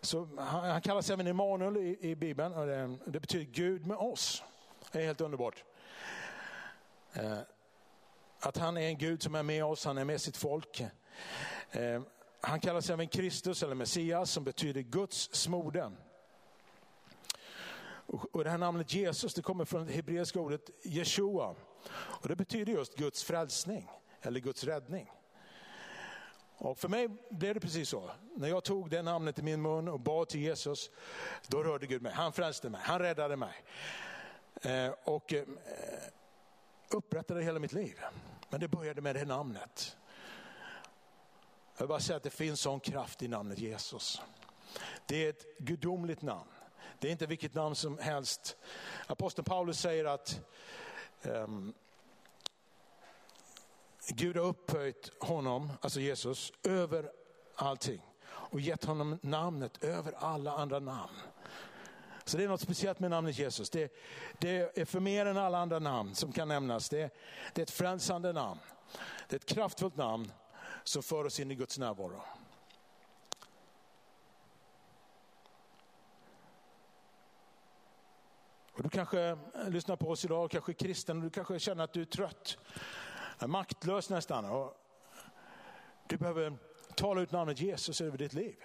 så 0.00 0.28
han, 0.38 0.70
han 0.70 0.80
kallas 0.80 1.10
även 1.10 1.26
Emanuel 1.26 1.76
i, 1.76 1.98
i 2.00 2.16
Bibeln 2.16 2.54
och 2.54 2.66
det, 2.66 2.98
det, 3.06 3.20
betyder 3.20 3.44
Gud 3.44 3.86
med 3.86 3.96
oss. 3.96 4.42
Det 4.92 5.00
är 5.00 5.06
helt 5.06 5.20
underbart. 5.20 5.64
Uh, 7.16 7.38
att 8.40 8.56
han 8.56 8.76
är 8.76 8.86
en 8.86 8.98
Gud 8.98 9.22
som 9.22 9.34
är 9.34 9.42
med 9.42 9.64
oss, 9.64 9.84
han 9.84 9.98
är 9.98 10.04
med 10.04 10.20
sitt 10.20 10.36
folk. 10.36 10.80
Uh, 11.76 12.02
han 12.40 12.60
kallas 12.60 12.90
även 12.90 13.08
Kristus 13.08 13.62
eller 13.62 13.74
Messias 13.74 14.30
som 14.30 14.44
betyder 14.44 14.80
Guds 14.80 15.34
smorde. 15.34 15.92
Och 18.06 18.44
det 18.44 18.50
här 18.50 18.58
namnet 18.58 18.94
Jesus 18.94 19.34
det 19.34 19.42
kommer 19.42 19.64
från 19.64 19.86
det 19.86 19.92
hebreiska 19.92 20.40
ordet 20.40 20.70
Jeshua. 20.82 21.54
Och 21.92 22.28
det 22.28 22.36
betyder 22.36 22.72
just 22.72 22.96
Guds 22.96 23.24
frälsning 23.24 23.90
eller 24.22 24.40
Guds 24.40 24.64
räddning. 24.64 25.10
Och 26.62 26.78
för 26.78 26.88
mig 26.88 27.08
blev 27.30 27.54
det 27.54 27.60
precis 27.60 27.88
så. 27.88 28.10
När 28.34 28.48
jag 28.48 28.64
tog 28.64 28.90
det 28.90 29.02
namnet 29.02 29.38
i 29.38 29.42
min 29.42 29.62
mun 29.62 29.88
och 29.88 30.00
bad 30.00 30.28
till 30.28 30.40
Jesus, 30.40 30.90
då 31.46 31.62
rörde 31.62 31.86
Gud 31.86 32.02
mig. 32.02 32.12
Han 32.12 32.32
frälste 32.32 32.70
mig, 32.70 32.80
han 32.84 32.98
räddade 32.98 33.36
mig. 33.36 33.64
Eh, 34.62 34.90
och 35.04 35.32
eh, 35.32 35.44
upprättade 36.90 37.42
hela 37.42 37.58
mitt 37.58 37.72
liv. 37.72 38.00
Men 38.50 38.60
det 38.60 38.68
började 38.68 39.00
med 39.00 39.16
det 39.16 39.24
namnet. 39.24 39.96
Jag 41.76 41.82
vill 41.82 41.88
bara 41.88 42.00
säga 42.00 42.16
att 42.16 42.22
det 42.22 42.30
finns 42.30 42.60
sån 42.60 42.80
kraft 42.80 43.22
i 43.22 43.28
namnet 43.28 43.58
Jesus. 43.58 44.22
Det 45.06 45.24
är 45.24 45.30
ett 45.30 45.58
gudomligt 45.58 46.22
namn. 46.22 46.50
Det 46.98 47.08
är 47.08 47.12
inte 47.12 47.26
vilket 47.26 47.54
namn 47.54 47.74
som 47.74 47.98
helst. 47.98 48.56
Aposteln 49.06 49.44
Paulus 49.44 49.80
säger 49.80 50.04
att 50.04 50.40
um, 51.22 51.74
Gud 54.08 54.36
har 54.36 54.44
upphöjt 54.44 55.10
honom, 55.20 55.72
alltså 55.80 56.00
Jesus, 56.00 56.52
över 56.62 57.12
allting 57.56 58.02
och 58.24 58.60
gett 58.60 58.84
honom 58.84 59.18
namnet 59.22 59.84
över 59.84 60.12
alla 60.12 60.52
andra 60.52 60.78
namn. 60.78 61.16
Så 62.24 62.36
det 62.36 62.44
är 62.44 62.48
något 62.48 62.60
speciellt 62.60 63.00
med 63.00 63.10
namnet 63.10 63.38
Jesus. 63.38 63.70
Det, 63.70 63.92
det 64.38 64.78
är 64.78 64.84
för 64.84 65.00
mer 65.00 65.26
än 65.26 65.36
alla 65.36 65.58
andra 65.58 65.78
namn 65.78 66.14
som 66.14 66.32
kan 66.32 66.48
nämnas. 66.48 66.88
Det, 66.88 67.14
det 67.54 67.60
är 67.60 67.62
ett 67.62 67.70
frälsande 67.70 68.32
namn. 68.32 68.60
Det 69.28 69.36
är 69.36 69.38
ett 69.38 69.46
kraftfullt 69.46 69.96
namn 69.96 70.32
som 70.84 71.02
för 71.02 71.24
oss 71.24 71.40
in 71.40 71.50
i 71.50 71.54
Guds 71.54 71.78
närvaro. 71.78 72.22
Och 78.72 78.82
du 78.82 78.88
kanske 78.88 79.38
lyssnar 79.68 79.96
på 79.96 80.10
oss 80.10 80.24
idag, 80.24 80.50
kanske 80.50 80.72
är 80.72 80.74
kristen 80.74 81.16
och 81.16 81.22
du 81.22 81.30
kanske 81.30 81.58
känner 81.58 81.84
att 81.84 81.92
du 81.92 82.00
är 82.00 82.04
trött, 82.04 82.58
maktlös 83.46 84.10
nästan. 84.10 84.44
Och 84.44 84.76
du 86.06 86.16
behöver 86.16 86.56
tala 86.94 87.20
ut 87.20 87.32
namnet 87.32 87.60
Jesus 87.60 88.00
över 88.00 88.18
ditt 88.18 88.32
liv. 88.32 88.56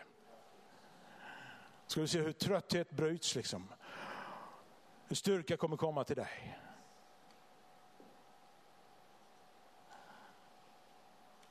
Ska 1.87 2.01
du 2.01 2.07
se 2.07 2.19
hur 2.19 2.31
trötthet 2.31 2.91
bryts 2.91 3.35
liksom. 3.35 3.73
Hur 5.07 5.15
styrka 5.15 5.57
kommer 5.57 5.77
komma 5.77 6.03
till 6.03 6.15
dig. 6.15 6.59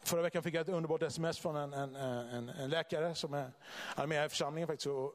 Förra 0.03 0.23
veckan 0.23 0.43
fick 0.43 0.55
jag 0.55 0.61
ett 0.61 0.69
underbart 0.69 1.03
sms 1.03 1.39
från 1.39 1.57
en, 1.57 1.73
en, 1.73 1.97
en, 1.97 2.49
en 2.49 2.71
läkare 2.71 3.15
som 3.15 3.35
är, 3.35 3.53
är 3.97 4.07
med 4.07 4.27
i 4.27 4.29
församlingen. 4.29 4.67
Faktiskt, 4.67 4.87
och 4.87 5.15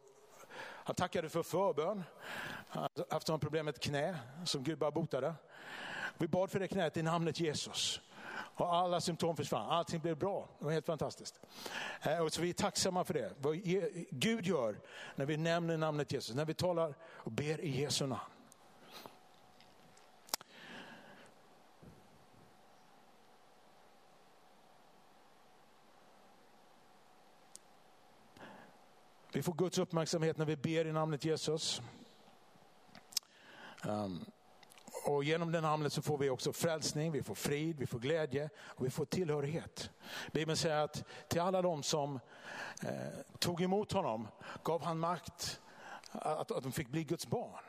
han 0.59 0.95
tackade 0.95 1.29
för 1.29 1.43
förbön. 1.43 2.03
Han 2.67 2.83
hade 2.83 3.05
haft 3.13 3.27
problem 3.27 3.65
med 3.65 3.75
ett 3.75 3.81
knä 3.81 4.19
som 4.45 4.63
Gud 4.63 4.77
bara 4.77 4.91
botade. 4.91 5.33
Vi 6.21 6.27
bad 6.27 6.51
för 6.51 6.59
det 6.59 6.67
knät 6.67 6.97
i 6.97 7.03
namnet 7.03 7.39
Jesus. 7.39 8.01
Och 8.33 8.75
alla 8.75 9.01
symptom 9.01 9.35
försvann, 9.35 9.69
allting 9.69 9.99
blev 9.99 10.17
bra. 10.17 10.49
Det 10.59 10.65
var 10.65 10.71
helt 10.71 10.85
fantastiskt. 10.85 11.39
Eh, 12.01 12.17
och 12.17 12.33
så 12.33 12.41
vi 12.41 12.49
är 12.49 12.53
tacksamma 12.53 13.03
för 13.03 13.13
det. 13.13 13.33
Vad 13.37 13.57
Gud 14.11 14.45
gör 14.45 14.79
när 15.15 15.25
vi 15.25 15.37
nämner 15.37 15.77
namnet 15.77 16.11
Jesus, 16.11 16.35
när 16.35 16.45
vi 16.45 16.53
talar 16.53 16.95
och 17.03 17.31
ber 17.31 17.61
i 17.61 17.81
Jesu 17.81 18.07
namn. 18.07 18.21
Vi 29.33 29.41
får 29.41 29.53
Guds 29.53 29.77
uppmärksamhet 29.77 30.37
när 30.37 30.45
vi 30.45 30.55
ber 30.55 30.87
i 30.87 30.91
namnet 30.91 31.25
Jesus. 31.25 31.81
Um, 33.85 34.25
och 35.03 35.23
genom 35.23 35.51
det 35.51 35.61
namnet 35.61 35.93
så 35.93 36.01
får 36.01 36.17
vi 36.17 36.29
också 36.29 36.53
frälsning, 36.53 37.11
vi 37.11 37.23
får 37.23 37.35
frid, 37.35 37.77
vi 37.79 37.87
får 37.87 37.99
glädje 37.99 38.49
och 38.59 38.85
vi 38.85 38.89
får 38.89 39.05
tillhörighet. 39.05 39.89
Bibeln 40.31 40.57
säger 40.57 40.77
att 40.77 41.03
till 41.27 41.41
alla 41.41 41.61
de 41.61 41.83
som 41.83 42.19
eh, 42.83 42.89
tog 43.39 43.61
emot 43.61 43.91
honom 43.91 44.27
gav 44.63 44.83
han 44.83 44.99
makt 44.99 45.59
att, 46.11 46.51
att 46.51 46.63
de 46.63 46.71
fick 46.71 46.89
bli 46.89 47.03
Guds 47.03 47.27
barn. 47.27 47.63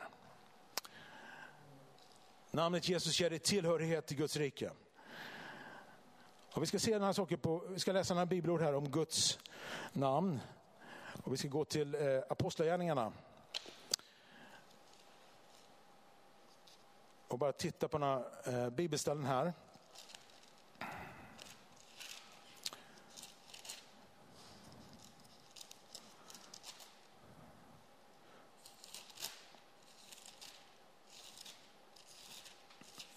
Namnet 2.50 2.88
Jesus 2.88 3.20
ger 3.20 3.30
dig 3.30 3.38
tillhörighet 3.38 4.06
till 4.06 4.16
Guds 4.16 4.36
rike. 4.36 4.70
Och 6.54 6.62
vi 6.62 6.66
ska 6.66 6.78
se 6.78 6.98
några 6.98 7.12
saker 7.14 7.36
på, 7.36 7.64
vi 7.68 7.78
ska 7.78 7.92
läsa 7.92 8.14
några 8.14 8.26
bibelord 8.26 8.60
här 8.60 8.74
om 8.74 8.90
Guds 8.90 9.38
namn. 9.92 10.40
Och 11.22 11.32
vi 11.32 11.36
ska 11.36 11.48
gå 11.48 11.64
till 11.64 11.94
eh, 11.94 12.00
Apostlagärningarna. 12.30 13.12
Och 17.32 17.38
bara 17.38 17.52
titta 17.52 17.88
på 17.88 17.98
några 17.98 18.24
eh, 18.44 18.70
bibelställen 18.70 19.24
här. 19.24 19.52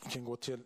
Vi 0.04 0.10
kan 0.10 0.26
gå 0.26 0.36
till 0.36 0.64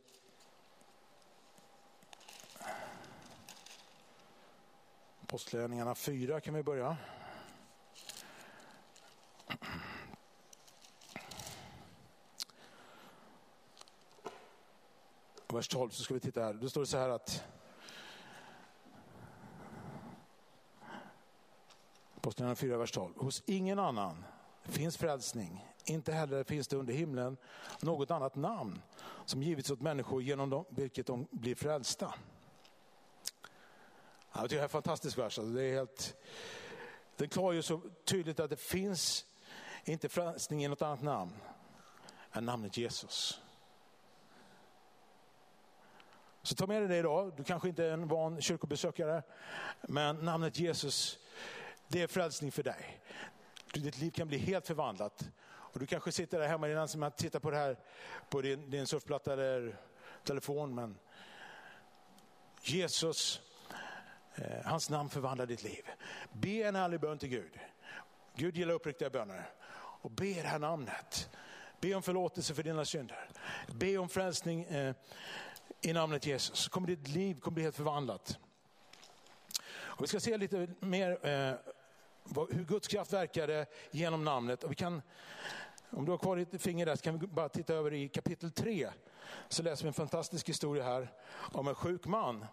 Apostlagärningarna 5.24 5.96
4 5.96 6.42
kan 6.42 6.54
vi 6.54 6.64
börja. 6.64 6.98
Vers 15.54 15.68
12 15.68 15.90
så 15.90 16.04
ska 16.04 16.14
vi 16.14 16.20
titta 16.20 16.44
här. 16.44 16.54
Då 16.54 16.70
står 16.70 16.82
det 16.82 16.88
så 16.88 16.98
här 16.98 17.10
att 17.10 17.44
Apostlagärningarna 22.16 22.56
4, 22.56 22.78
vers 22.78 22.92
12. 22.92 23.14
Hos 23.18 23.44
ingen 23.46 23.80
annan 23.80 24.26
finns 24.64 24.98
frälsning, 24.98 25.66
inte 25.86 26.14
heller 26.14 26.44
finns 26.44 26.68
det 26.68 26.78
under 26.78 26.94
himlen 26.94 27.38
något 27.82 28.12
annat 28.12 28.36
namn 28.36 28.82
som 29.26 29.44
givits 29.44 29.72
åt 29.72 29.82
människor 29.82 30.22
genom 30.22 30.50
dem, 30.50 30.66
vilket 30.70 31.08
de 31.08 31.28
blir 31.32 31.56
frälsta. 31.56 32.14
Ja, 34.34 34.42
tycker 34.42 34.56
det 34.56 34.60
är 34.60 34.64
en 34.64 34.70
fantastisk 34.70 35.18
vers. 35.18 35.40
Alltså, 35.40 35.54
det 35.54 35.64
är 35.64 35.74
helt, 35.74 36.16
den 37.16 37.30
klargör 37.30 37.62
så 37.62 37.82
tydligt 38.06 38.40
att 38.40 38.50
det 38.50 38.60
finns 38.60 39.26
inte 39.84 40.10
frälsning 40.10 40.64
i 40.64 40.68
något 40.68 40.82
annat 40.82 41.02
namn 41.02 41.32
än 42.32 42.46
namnet 42.46 42.78
Jesus. 42.78 43.42
Så 46.42 46.56
ta 46.56 46.68
med 46.68 46.82
dig 46.82 46.88
det 46.88 46.98
idag. 46.98 47.34
Du 47.38 47.44
kanske 47.44 47.70
inte 47.70 47.86
är 47.86 47.92
en 47.92 48.08
van 48.08 48.42
kyrkobesökare, 48.42 49.24
men 49.82 50.16
namnet 50.16 50.60
Jesus, 50.60 51.20
det 51.88 52.02
är 52.02 52.08
frälsning 52.08 52.52
för 52.52 52.64
dig. 52.64 53.02
Ditt 53.74 53.98
liv 53.98 54.12
kan 54.12 54.28
bli 54.28 54.38
helt 54.38 54.68
förvandlat. 54.68 55.30
Och 55.48 55.80
du 55.80 55.86
kanske 55.86 56.12
sitter 56.12 56.40
där 56.40 56.48
hemma 56.48 56.68
i 56.68 56.74
din 56.74 57.04
och 57.04 57.16
tittar 57.16 57.40
på 57.40 57.52
det 57.52 57.58
här 57.58 57.78
på 58.30 58.42
din, 58.42 58.70
din 58.70 58.88
surfplatta 58.88 59.34
eller 59.34 59.78
telefon, 60.24 60.76
men 60.76 60.98
Jesus, 62.62 63.42
eh, 64.36 64.66
hans 64.66 64.90
namn 64.90 65.10
förvandlar 65.10 65.46
ditt 65.46 65.64
liv. 65.64 65.86
Be 66.32 66.50
en 66.50 66.76
ärlig 66.76 67.00
bön 67.00 67.18
till 67.18 67.30
Gud. 67.30 67.60
Gud 68.36 68.58
gillar 68.58 68.74
uppriktiga 68.74 69.10
böner. 69.10 69.50
Och 70.02 70.12
be 70.12 70.34
det 70.34 70.48
här 70.48 70.60
namnet. 70.60 71.30
Be 71.80 71.94
om 71.94 72.02
förlåtelse 72.02 72.54
för 72.54 72.64
dina 72.64 72.86
synder. 72.86 73.30
Be 73.68 73.98
om 73.98 74.10
frälsning 74.10 74.64
eh, 74.64 74.96
i 75.82 75.94
namnet 75.94 76.26
Jesus. 76.26 76.60
Så 76.60 76.70
kommer 76.70 76.88
ditt 76.88 77.08
liv 77.08 77.40
kommer 77.40 77.56
bli 77.56 77.64
helt 77.64 77.76
förvandlat. 77.76 78.38
Och 79.72 80.04
vi 80.04 80.08
ska 80.08 80.20
se 80.20 80.38
lite 80.38 80.68
mer 80.80 81.28
eh, 81.28 81.54
hur 82.50 82.66
Guds 82.66 82.88
kraft 82.88 83.14
verkade 83.14 83.66
genom 83.92 84.24
namnet. 84.24 84.64
Och 84.64 84.72
vi 84.72 84.76
kan, 84.76 85.02
om 85.90 86.06
du 86.06 86.12
har 86.12 86.18
kvar 86.18 86.38
ditt 86.38 86.62
finger 86.62 86.86
där 86.86 86.96
så 86.96 87.02
kan 87.02 87.20
vi 87.20 87.28
bara 87.28 87.50
titta 87.50 87.74
över 87.74 87.94
i 87.94 88.10
kapitel 88.10 88.52
3. 88.52 88.90
Så 89.48 89.64
läser 89.64 89.84
vi 89.84 89.88
en 89.88 89.94
fantastisk 89.94 90.50
historia 90.50 90.84
här 90.84 91.14
om 91.54 91.68
en 91.68 91.76
sjuk 91.76 92.06
man. 92.06 92.46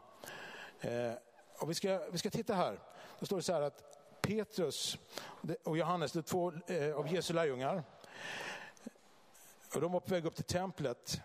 Eh, 0.80 1.12
och 1.58 1.70
vi, 1.70 1.74
ska, 1.74 2.06
vi 2.12 2.18
ska 2.18 2.30
titta 2.30 2.54
här. 2.54 2.80
Då 3.18 3.26
står 3.26 3.36
det 3.36 3.42
så 3.42 3.52
här 3.52 3.62
att 3.62 3.82
Petrus 4.22 4.98
och 5.64 5.78
Johannes, 5.78 6.12
det 6.12 6.20
är 6.20 6.22
två 6.22 6.52
eh, 6.66 6.96
av 6.96 7.12
Jesu 7.12 7.34
lärjungar. 7.34 7.82
Och 9.74 9.80
de 9.80 9.92
var 9.92 10.00
på 10.00 10.14
väg 10.14 10.26
upp 10.26 10.34
till 10.34 10.44
templet 10.44 11.20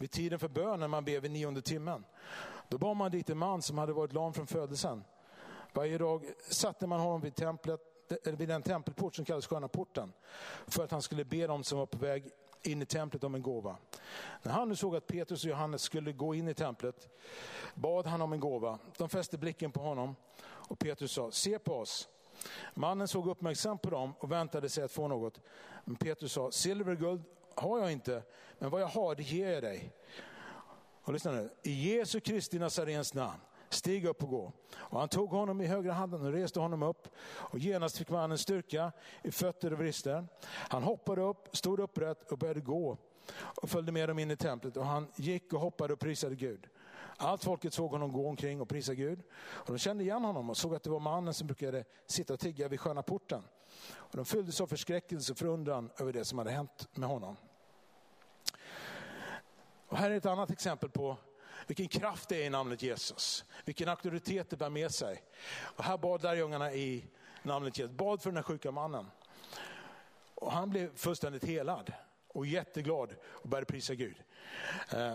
vid 0.00 0.10
tiden 0.10 0.38
för 0.38 0.48
bön, 0.48 0.80
när 0.80 0.88
man 0.88 1.04
ber 1.04 1.20
vid 1.20 1.30
nionde 1.30 1.62
timmen. 1.62 2.04
Då 2.68 2.78
bar 2.78 2.94
man 2.94 3.10
dit 3.10 3.30
en 3.30 3.38
man 3.38 3.62
som 3.62 3.78
hade 3.78 3.92
varit 3.92 4.12
lam 4.12 4.34
från 4.34 4.46
födelsen. 4.46 5.04
Varje 5.72 5.98
dag 5.98 6.24
satte 6.48 6.86
man 6.86 7.00
honom 7.00 7.20
vid, 7.20 7.34
templet, 7.34 7.80
eh, 8.26 8.32
vid 8.32 8.48
den 8.48 8.62
tempelport 8.62 9.14
som 9.14 9.24
kallas 9.24 9.46
Sköna 9.46 9.68
porten 9.68 10.12
för 10.66 10.84
att 10.84 10.90
han 10.90 11.02
skulle 11.02 11.24
be 11.24 11.46
dem 11.46 11.64
som 11.64 11.78
var 11.78 11.86
på 11.86 11.98
väg 11.98 12.30
in 12.62 12.82
i 12.82 12.86
templet 12.86 13.24
om 13.24 13.34
en 13.34 13.42
gåva. 13.42 13.76
När 14.42 14.52
han 14.52 14.68
nu 14.68 14.76
såg 14.76 14.96
att 14.96 15.06
Petrus 15.06 15.44
och 15.44 15.50
Johannes 15.50 15.82
skulle 15.82 16.12
gå 16.12 16.34
in 16.34 16.48
i 16.48 16.54
templet 16.54 17.08
bad 17.74 18.06
han 18.06 18.22
om 18.22 18.32
en 18.32 18.40
gåva. 18.40 18.78
De 18.96 19.08
fäste 19.08 19.38
blicken 19.38 19.72
på 19.72 19.80
honom 19.80 20.16
och 20.40 20.78
Petrus 20.78 21.12
sa, 21.12 21.30
se 21.30 21.58
på 21.58 21.74
oss. 21.74 22.08
Mannen 22.74 23.08
såg 23.08 23.28
uppmärksamt 23.28 23.82
på 23.82 23.90
dem 23.90 24.14
och 24.18 24.32
väntade 24.32 24.68
sig 24.68 24.84
att 24.84 24.92
få 24.92 25.08
något. 25.08 25.40
Men 25.84 25.96
Petrus 25.96 26.32
sa, 26.32 26.50
silver 26.50 26.92
och 26.92 26.98
guld 26.98 27.22
har 27.58 27.78
jag 27.78 27.92
inte, 27.92 28.22
men 28.58 28.70
vad 28.70 28.80
jag 28.80 28.86
har 28.86 29.14
det 29.14 29.22
ger 29.22 29.52
jag 29.52 29.62
dig. 29.62 29.92
Och 31.02 31.12
lyssna 31.12 31.32
nu, 31.32 31.50
i 31.62 31.96
Jesu 31.96 32.20
Kristi 32.20 32.58
Nazarens 32.58 33.14
namn, 33.14 33.40
stig 33.68 34.04
upp 34.04 34.22
och 34.22 34.28
gå. 34.28 34.52
Och 34.76 34.98
han 34.98 35.08
tog 35.08 35.30
honom 35.30 35.60
i 35.60 35.66
högra 35.66 35.92
handen 35.92 36.26
och 36.26 36.32
reste 36.32 36.60
honom 36.60 36.82
upp. 36.82 37.08
Och 37.28 37.58
genast 37.58 37.98
fick 37.98 38.10
mannen 38.10 38.38
styrka 38.38 38.92
i 39.22 39.30
fötter 39.30 39.72
och 39.72 39.78
vrister. 39.78 40.26
Han 40.44 40.82
hoppade 40.82 41.22
upp, 41.22 41.56
stod 41.56 41.80
upprätt 41.80 42.32
och 42.32 42.38
började 42.38 42.60
gå 42.60 42.96
och 43.62 43.70
följde 43.70 43.92
med 43.92 44.08
dem 44.08 44.18
in 44.18 44.30
i 44.30 44.36
templet. 44.36 44.76
Och 44.76 44.86
han 44.86 45.06
gick 45.16 45.52
och 45.52 45.60
hoppade 45.60 45.92
och 45.92 45.98
prisade 45.98 46.34
Gud. 46.34 46.66
Allt 47.16 47.44
folket 47.44 47.74
såg 47.74 47.90
honom 47.90 48.12
gå 48.12 48.28
omkring 48.28 48.60
och 48.60 48.68
prisa 48.68 48.94
Gud. 48.94 49.22
Och 49.40 49.72
de 49.72 49.78
kände 49.78 50.04
igen 50.04 50.24
honom 50.24 50.50
och 50.50 50.56
såg 50.56 50.74
att 50.74 50.82
det 50.82 50.90
var 50.90 51.00
mannen 51.00 51.34
som 51.34 51.46
brukade 51.46 51.84
sitta 52.06 52.34
och 52.34 52.40
tigga 52.40 52.68
vid 52.68 52.80
sköna 52.80 53.02
porten. 53.02 53.42
Och 53.90 54.16
de 54.16 54.24
fylldes 54.24 54.60
av 54.60 54.66
förskräckelse 54.66 55.32
och 55.32 55.38
förundran 55.38 55.90
över 55.98 56.12
det 56.12 56.24
som 56.24 56.38
hade 56.38 56.50
hänt 56.50 56.88
med 56.94 57.08
honom. 57.08 57.36
Och 59.88 59.96
här 59.96 60.10
är 60.10 60.14
ett 60.16 60.26
annat 60.26 60.50
exempel 60.50 60.90
på 60.90 61.16
vilken 61.66 61.88
kraft 61.88 62.28
det 62.28 62.42
är 62.42 62.46
i 62.46 62.50
namnet 62.50 62.82
Jesus. 62.82 63.44
Vilken 63.64 63.88
auktoritet 63.88 64.50
det 64.50 64.56
bär 64.56 64.70
med 64.70 64.90
sig. 64.90 65.22
Och 65.60 65.84
här 65.84 65.98
bad 65.98 66.22
lärjungarna 66.22 66.72
i 66.72 67.04
namnet 67.42 67.78
Jesus, 67.78 67.96
bad 67.96 68.22
för 68.22 68.30
den 68.30 68.36
här 68.36 68.42
sjuka 68.42 68.70
mannen. 68.70 69.10
Och 70.34 70.52
han 70.52 70.70
blev 70.70 70.96
fullständigt 70.96 71.44
helad 71.44 71.92
och 72.28 72.46
jätteglad 72.46 73.14
och 73.24 73.48
började 73.48 73.66
prisa 73.66 73.94
Gud. 73.94 74.16
Eh, 74.92 75.14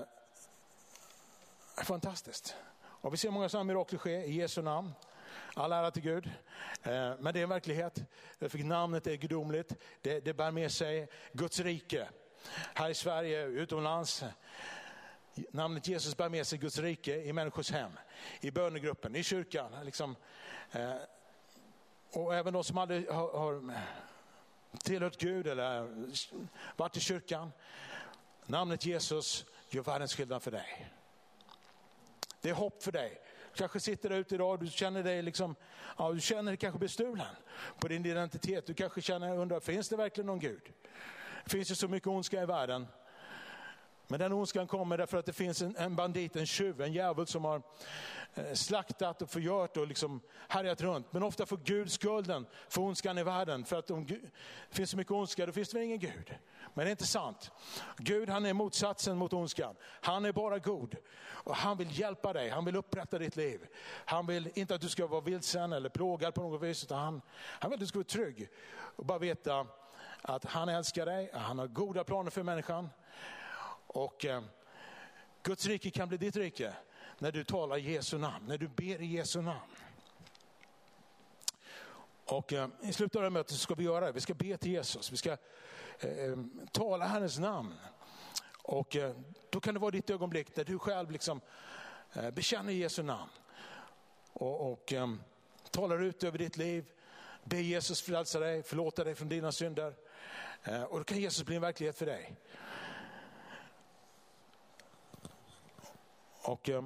fantastiskt. 1.84 2.56
Och 2.82 3.14
vi 3.14 3.18
ser 3.18 3.32
många 3.32 3.50
sådana 3.50 3.64
mirakel 3.64 4.00
ske 4.00 4.26
i 4.26 4.34
Jesu 4.34 4.62
namn. 4.62 4.94
All 5.54 5.72
ära 5.72 5.92
till 5.92 6.04
Gud. 6.04 6.32
Eh, 6.84 7.14
men 7.20 7.34
det 7.34 7.40
är 7.40 7.44
en 7.44 7.50
verklighet. 7.50 8.04
För 8.40 8.58
namnet 8.58 9.08
är 9.08 9.16
gudomligt. 9.16 9.76
Det, 10.02 10.20
det 10.20 10.34
bär 10.34 10.52
med 10.52 10.72
sig 10.72 11.08
Guds 11.34 11.60
rike. 11.60 12.08
Här 12.74 12.90
i 12.90 12.94
Sverige, 12.94 13.46
utomlands. 13.46 14.24
Namnet 15.52 15.88
Jesus 15.88 16.18
bär 16.18 16.30
med 16.30 16.48
sig 16.48 16.60
Guds 16.60 16.78
rike 16.78 17.16
i 17.24 17.34
människors 17.34 17.72
hem, 17.72 17.92
i 18.42 18.52
bönegruppen, 18.52 19.16
i 19.16 19.24
kyrkan. 19.24 19.86
Liksom. 19.86 20.16
Eh, 20.72 20.96
och 22.12 22.36
även 22.36 22.54
de 22.54 22.64
som 22.64 22.78
aldrig 22.78 23.10
har, 23.10 23.38
har 23.38 23.74
tillhört 24.84 25.18
Gud 25.18 25.48
eller 25.48 25.90
varit 26.76 26.98
i 26.98 27.00
kyrkan. 27.00 27.52
Namnet 28.46 28.86
Jesus 28.86 29.46
gör 29.70 29.84
världens 29.84 30.16
skillnad 30.16 30.44
för 30.44 30.52
dig. 30.52 30.90
Det 32.42 32.50
är 32.50 32.54
hopp 32.54 32.84
för 32.84 32.92
dig. 32.92 33.22
Du 33.54 33.58
kanske 33.58 33.80
sitter 33.80 34.10
där 34.10 34.18
ute 34.18 34.36
idag 34.36 34.52
och 34.52 34.60
du 34.60 34.68
känner 34.68 35.04
dig 35.04 35.22
liksom, 35.22 35.56
ja, 35.98 36.12
du 36.12 36.22
känner 36.22 36.52
dig 36.52 36.58
kanske 36.58 36.80
bestulen 36.80 37.36
på 37.80 37.88
din 37.88 38.06
identitet. 38.06 38.66
Du 38.66 38.74
kanske 38.74 39.02
känner, 39.02 39.38
undrar, 39.38 39.60
finns 39.60 39.90
det 39.90 39.96
verkligen 39.96 40.26
någon 40.26 40.40
Gud? 40.40 40.74
Det 41.44 41.50
finns 41.50 41.72
ju 41.72 41.76
så 41.76 41.88
mycket 41.88 42.08
ondska 42.08 42.44
i 42.44 42.46
världen. 42.46 42.88
Men 44.08 44.20
den 44.20 44.34
ondskan 44.34 44.68
kommer 44.68 44.98
därför 44.98 45.18
att 45.18 45.26
det 45.26 45.34
finns 45.34 45.62
en, 45.62 45.76
en 45.78 45.96
bandit, 45.96 46.36
en 46.36 46.46
tjuv, 46.46 46.82
en 46.82 46.94
djävul 46.94 47.28
som 47.28 47.46
har 47.46 47.62
eh, 48.34 48.54
slaktat 48.54 49.22
och 49.22 49.30
förgört 49.30 49.78
och 49.78 49.88
liksom 49.88 50.22
härjat 50.48 50.82
runt. 50.82 51.14
Men 51.14 51.24
ofta 51.24 51.46
får 51.46 51.58
Gud 51.58 51.92
skulden 51.92 52.46
för 52.70 52.82
ondskan 52.82 53.18
i 53.18 53.24
världen. 53.24 53.66
För 53.66 53.80
att 53.80 53.92
om 53.92 54.06
det 54.06 54.20
finns 54.70 54.90
så 54.90 54.98
mycket 54.98 55.12
ondska, 55.12 55.46
då 55.46 55.52
finns 55.52 55.70
det 55.70 55.78
väl 55.78 55.86
ingen 55.86 56.00
Gud. 56.00 56.36
Men 56.74 56.86
det 56.86 56.90
är 56.90 56.92
inte 56.92 57.08
sant. 57.08 57.52
Gud 57.98 58.30
han 58.30 58.46
är 58.46 58.54
motsatsen 58.54 59.18
mot 59.18 59.34
ondskan. 59.34 59.76
Han 60.02 60.26
är 60.26 60.32
bara 60.32 60.60
god. 60.60 60.96
Och 61.24 61.56
han 61.56 61.78
vill 61.78 62.00
hjälpa 62.00 62.34
dig, 62.34 62.50
han 62.50 62.66
vill 62.66 62.76
upprätta 62.76 63.20
ditt 63.20 63.36
liv. 63.36 63.68
Han 64.06 64.28
vill 64.28 64.50
inte 64.54 64.76
att 64.76 64.82
du 64.82 64.90
ska 64.90 65.08
vara 65.08 65.22
vilsen 65.22 65.74
eller 65.74 65.90
plågad 65.90 66.34
på 66.34 66.42
något 66.42 66.62
vis, 66.62 66.84
utan 66.84 67.00
han, 67.00 67.22
han 67.36 67.72
vill 67.72 67.76
att 67.78 67.80
du 67.80 67.88
ska 67.88 68.00
vara 68.00 68.06
trygg. 68.06 68.50
Och 68.96 69.06
bara 69.06 69.20
veta 69.20 69.68
att 70.24 70.46
han 70.46 70.70
älskar 70.70 71.06
dig, 71.06 71.30
han 71.34 71.60
har 71.60 71.68
goda 71.68 72.04
planer 72.04 72.32
för 72.32 72.44
människan. 72.44 72.90
Och 73.88 74.26
eh, 74.26 74.44
Guds 75.44 75.66
rike 75.66 75.90
kan 75.92 76.10
bli 76.10 76.18
ditt 76.18 76.36
rike 76.36 76.74
när 77.20 77.32
du 77.32 77.44
talar 77.44 77.78
Jesu 77.78 78.18
namn, 78.18 78.46
när 78.48 78.58
du 78.58 78.68
ber 78.68 79.02
i 79.02 79.06
Jesu 79.06 79.42
namn. 79.42 79.60
Och 82.26 82.54
eh, 82.54 82.68
i 82.82 82.94
slutet 82.94 83.16
av 83.16 83.22
det 83.22 83.26
här 83.26 83.30
mötet 83.30 83.58
ska 83.58 83.76
vi 83.76 83.84
göra 83.84 84.06
det. 84.06 84.12
Vi 84.12 84.22
ska 84.22 84.34
be 84.34 84.58
till 84.58 84.72
Jesus. 84.72 85.12
Vi 85.12 85.18
ska 85.18 85.38
eh, 86.00 86.10
eh, 86.10 86.38
tala 86.72 87.06
Herrens 87.06 87.40
namn. 87.40 87.74
Och 88.64 88.96
eh, 88.96 89.16
då 89.50 89.60
kan 89.60 89.74
det 89.74 89.80
vara 89.80 89.92
ditt 89.92 90.10
ögonblick 90.10 90.56
där 90.56 90.64
du 90.64 90.80
själv 90.80 91.12
liksom, 91.12 91.42
eh, 92.14 92.32
bekänner 92.32 92.74
Jesu 92.74 93.04
namn. 93.04 93.30
Och, 94.34 94.72
och 94.72 94.94
eh, 94.94 95.14
talar 95.72 96.04
ut 96.04 96.24
över 96.24 96.38
ditt 96.38 96.58
liv. 96.58 96.92
Be 97.44 97.62
Jesus 97.62 98.02
frälsa 98.02 98.40
dig, 98.40 98.64
förlåta 98.64 99.04
dig 99.04 99.16
från 99.16 99.30
dina 99.30 99.52
synder. 99.52 99.96
Eh, 100.64 100.84
och 100.84 100.98
då 100.98 101.04
kan 101.04 101.18
Jesus 101.18 101.46
bli 101.46 101.56
en 101.56 101.62
verklighet 101.62 101.98
för 101.98 102.06
dig. 102.06 102.36
Och, 106.42 106.70
eh, 106.70 106.84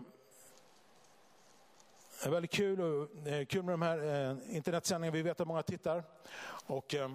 det 2.21 2.27
är 2.27 2.31
väldigt 2.31 2.51
kul, 2.51 2.81
och, 2.81 3.27
eh, 3.27 3.45
kul 3.45 3.63
med 3.63 3.73
de 3.73 3.81
här 3.81 4.29
eh, 4.29 4.55
internetsändningarna. 4.55 5.15
Vi 5.15 5.21
vet 5.21 5.39
att 5.39 5.47
många 5.47 5.63
tittar. 5.63 6.03
Och, 6.65 6.95
eh, 6.95 7.09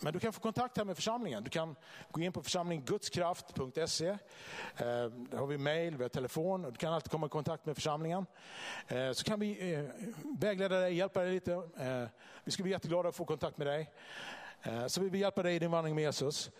men 0.00 0.12
du 0.12 0.20
kan 0.20 0.32
få 0.32 0.40
kontakt 0.40 0.76
här 0.76 0.84
med 0.84 0.96
församlingen. 0.96 1.44
Du 1.44 1.50
kan 1.50 1.76
gå 2.10 2.20
in 2.20 2.32
på 2.32 2.42
församlinggudskraft.se. 2.42 4.08
Eh, 4.08 4.16
där 4.76 5.38
har 5.38 5.46
vi 5.46 5.58
mail, 5.58 5.96
vi 5.96 6.04
har 6.04 6.08
telefon 6.08 6.64
och 6.64 6.72
du 6.72 6.78
kan 6.78 6.92
alltid 6.92 7.10
komma 7.10 7.26
i 7.26 7.28
kontakt 7.28 7.66
med 7.66 7.74
församlingen. 7.74 8.26
Eh, 8.88 9.12
så 9.12 9.24
kan 9.24 9.40
vi 9.40 9.72
eh, 9.72 9.84
vägleda 10.40 10.80
dig, 10.80 10.94
hjälpa 10.94 11.22
dig 11.22 11.32
lite. 11.32 11.52
Eh, 11.52 12.04
vi 12.44 12.50
skulle 12.50 12.64
bli 12.64 12.72
jätteglada 12.72 13.08
att 13.08 13.16
få 13.16 13.24
kontakt 13.24 13.58
med 13.58 13.66
dig. 13.66 13.90
Eh, 14.66 14.86
så 14.86 15.00
vi 15.00 15.08
vill 15.08 15.20
hjälpa 15.20 15.42
dig 15.42 15.56
i 15.56 15.58
din 15.58 15.70
vandring 15.70 15.94
med 15.94 16.02
Jesus. 16.02 16.50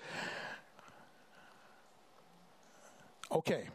Okej. 3.29 3.57
Okay. 3.57 3.71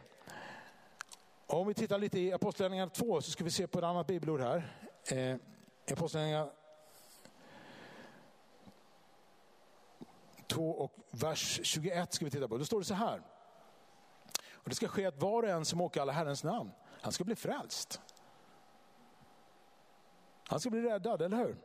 Om 1.46 1.66
vi 1.66 1.74
tittar 1.74 1.98
lite 1.98 2.20
i 2.20 2.32
Apostlagärningarna 2.32 2.90
2 2.90 3.22
så 3.22 3.30
ska 3.30 3.44
vi 3.44 3.50
se 3.50 3.66
på 3.66 3.78
ett 3.78 3.84
annat 3.84 4.06
bibelord 4.06 4.40
här. 4.40 4.72
Eh, 5.08 5.36
Apostlagärningarna 5.92 6.50
2 10.46 10.70
och 10.70 10.92
vers 11.10 11.60
21 11.62 12.14
ska 12.14 12.24
vi 12.24 12.30
titta 12.30 12.48
på. 12.48 12.58
Då 12.58 12.64
står 12.64 12.78
det 12.78 12.84
så 12.84 12.94
här. 12.94 13.22
Och 14.52 14.68
det 14.68 14.74
ska 14.74 14.88
ske 14.88 15.06
att 15.06 15.22
var 15.22 15.42
och 15.42 15.48
en 15.48 15.64
som 15.64 15.80
åkallar 15.80 16.12
Herrens 16.12 16.44
namn, 16.44 16.70
han 17.00 17.12
ska 17.12 17.24
bli 17.24 17.36
frälst. 17.36 18.00
Han 20.48 20.60
ska 20.60 20.70
bli 20.70 20.82
räddad, 20.82 21.22
eller 21.22 21.36
hur? 21.36 21.56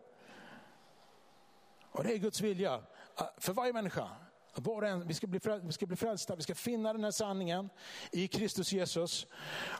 Och 1.95 2.03
det 2.03 2.13
är 2.13 2.17
Guds 2.17 2.41
vilja 2.41 2.81
ah, 3.15 3.25
för 3.37 3.53
varje 3.53 3.73
människa. 3.73 4.09
Var 4.55 4.81
en, 4.81 5.07
vi, 5.07 5.13
ska 5.13 5.27
bli 5.27 5.39
frälsta, 5.39 5.67
vi 5.67 5.73
ska 5.73 5.85
bli 5.85 5.95
frälsta, 5.95 6.35
vi 6.35 6.41
ska 6.41 6.55
finna 6.55 6.93
den 6.93 7.03
här 7.03 7.11
sanningen 7.11 7.69
i 8.11 8.27
Kristus 8.27 8.71
Jesus. 8.71 9.27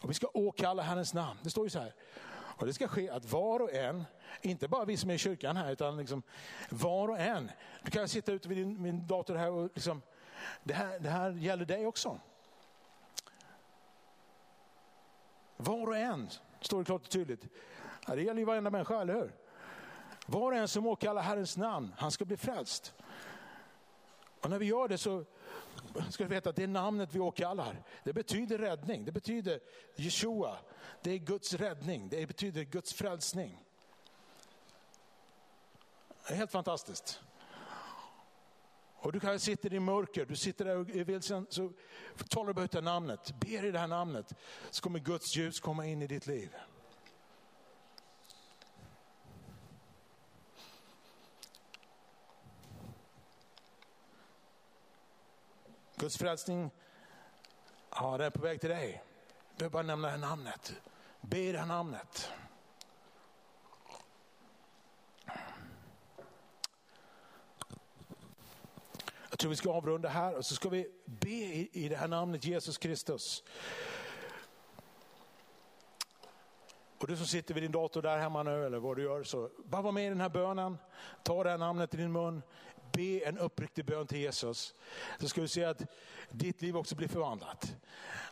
Och 0.02 0.10
vi 0.10 0.14
ska 0.14 0.28
åkalla 0.34 0.84
Herrens 0.84 1.14
namn. 1.14 1.40
Det 1.44 1.50
står 1.50 1.66
ju 1.66 1.70
så 1.70 1.80
här. 1.80 1.94
Och 2.34 2.66
det 2.66 2.74
ska 2.74 2.88
ske 2.88 3.10
att 3.10 3.32
var 3.32 3.60
och 3.60 3.74
en, 3.74 4.06
inte 4.42 4.68
bara 4.68 4.86
vi 4.86 4.98
som 4.98 5.10
är 5.10 5.14
i 5.14 5.18
kyrkan 5.18 5.58
här, 5.58 5.72
utan 5.72 5.98
liksom 5.98 6.24
var 6.70 7.08
och 7.08 7.20
en. 7.20 7.52
Du 7.84 7.92
kan 7.92 8.08
sitta 8.08 8.32
ute 8.32 8.50
vid 8.50 8.58
din, 8.58 8.82
min 8.82 9.08
dator 9.08 9.36
här 9.36 9.52
och 9.52 9.70
liksom, 9.74 10.02
det 10.64 10.74
här, 10.74 11.00
det 11.00 11.10
här 11.10 11.32
gäller 11.32 11.66
dig 11.66 11.86
också. 11.86 12.20
Var 15.58 15.88
och 15.88 15.98
en, 15.98 16.30
står 16.62 16.80
det 16.80 16.86
klart 16.86 17.02
och 17.02 17.10
tydligt. 17.10 17.46
Det 18.08 18.22
gäller 18.22 18.40
ju 18.40 18.46
varenda 18.46 18.70
människa, 18.70 19.02
eller 19.02 19.14
hur? 19.14 19.45
Var 20.26 20.52
och 20.52 20.58
en 20.58 20.68
som 20.68 20.88
åkallar 20.88 21.22
Herrens 21.22 21.58
namn, 21.58 21.94
han 21.98 22.12
ska 22.12 22.26
bli 22.26 22.38
frälst. 22.38 22.94
Och 24.42 24.50
när 24.50 24.60
vi 24.60 24.66
gör 24.66 24.88
det 24.88 24.98
så 24.98 25.26
ska 26.10 26.24
vi 26.24 26.30
veta 26.30 26.50
att 26.50 26.56
det 26.56 26.68
namnet 26.68 27.14
vi 27.14 27.20
åkallar, 27.20 27.84
det 28.04 28.14
betyder 28.14 28.58
räddning. 28.58 29.06
Det 29.06 29.12
betyder 29.12 29.60
Jeshua. 29.96 30.58
Det 31.02 31.12
är 31.12 31.18
Guds 31.18 31.54
räddning. 31.54 32.10
Det 32.10 32.28
betyder 32.28 32.64
Guds 32.64 32.94
frälsning. 32.94 33.60
Det 36.28 36.34
är 36.34 36.38
helt 36.38 36.52
fantastiskt. 36.52 37.20
Och 39.06 39.12
du 39.12 39.20
kanske 39.20 39.46
sitter 39.46 39.74
i 39.74 39.80
mörker, 39.80 40.26
du 40.26 40.36
sitter 40.36 40.66
där 40.66 40.78
och 40.78 40.90
är 40.90 41.04
vilsen, 41.04 41.48
så 41.50 41.72
talar 42.30 42.48
du 42.48 42.54
bara 42.54 42.66
ut 42.66 42.72
det 42.72 42.82
namnet, 42.82 43.34
ber 43.40 43.66
i 43.66 43.72
det 43.72 43.80
här 43.80 43.88
namnet, 43.88 44.34
så 44.72 44.82
kommer 44.82 45.00
Guds 45.00 45.36
ljus 45.36 45.60
komma 45.60 45.86
in 45.86 46.02
i 46.02 46.08
ditt 46.08 46.28
liv. 46.28 46.56
Guds 56.06 56.18
frälsning, 56.18 56.72
ja, 57.92 58.18
den 58.18 58.28
är 58.28 58.30
på 58.30 58.42
väg 58.42 58.62
till 58.62 58.70
dig. 58.70 59.04
Du 59.52 59.58
behöver 59.58 59.74
bara 59.74 59.84
nämna 59.84 60.08
det 60.08 60.12
här 60.12 60.20
namnet. 60.20 60.74
Be 61.22 61.52
det 61.52 61.60
här 61.60 61.66
namnet. 61.66 62.32
Jag 69.30 69.40
tror 69.40 69.50
vi 69.50 69.56
ska 69.56 69.72
avrunda 69.72 70.10
här 70.10 70.36
och 70.36 70.46
så 70.46 70.56
ska 70.56 70.70
vi 70.70 70.88
be 71.06 71.30
i 71.72 71.88
det 71.90 71.96
här 71.96 72.08
namnet 72.08 72.46
Jesus 72.46 72.78
Kristus. 72.78 73.44
Och 76.98 77.08
du 77.08 77.18
som 77.18 77.26
sitter 77.26 77.54
vid 77.54 77.64
din 77.64 77.72
dator 77.72 78.02
där 78.02 78.18
hemma 78.18 78.44
nu 78.44 78.66
eller 78.66 78.78
vad 78.78 78.98
du 78.98 79.04
gör, 79.04 79.24
så 79.24 79.50
bara 79.66 79.82
var 79.82 79.92
med 79.92 80.06
i 80.06 80.10
den 80.10 80.22
här 80.22 80.30
bönen. 80.30 80.78
Ta 81.24 81.44
det 81.44 81.50
här 81.50 81.58
namnet 81.58 81.94
i 81.94 81.98
din 81.98 82.12
mun 82.12 82.42
be 82.96 83.20
en 83.26 83.38
uppriktig 83.38 83.86
bön 83.86 84.08
till 84.08 84.18
Jesus, 84.18 84.76
så 85.20 85.30
ska 85.30 85.42
du 85.42 85.48
se 85.48 85.64
att 85.64 85.82
ditt 86.30 86.62
liv 86.62 86.78
också 86.78 86.96
blir 86.96 87.08
förvandlat. 87.08 87.76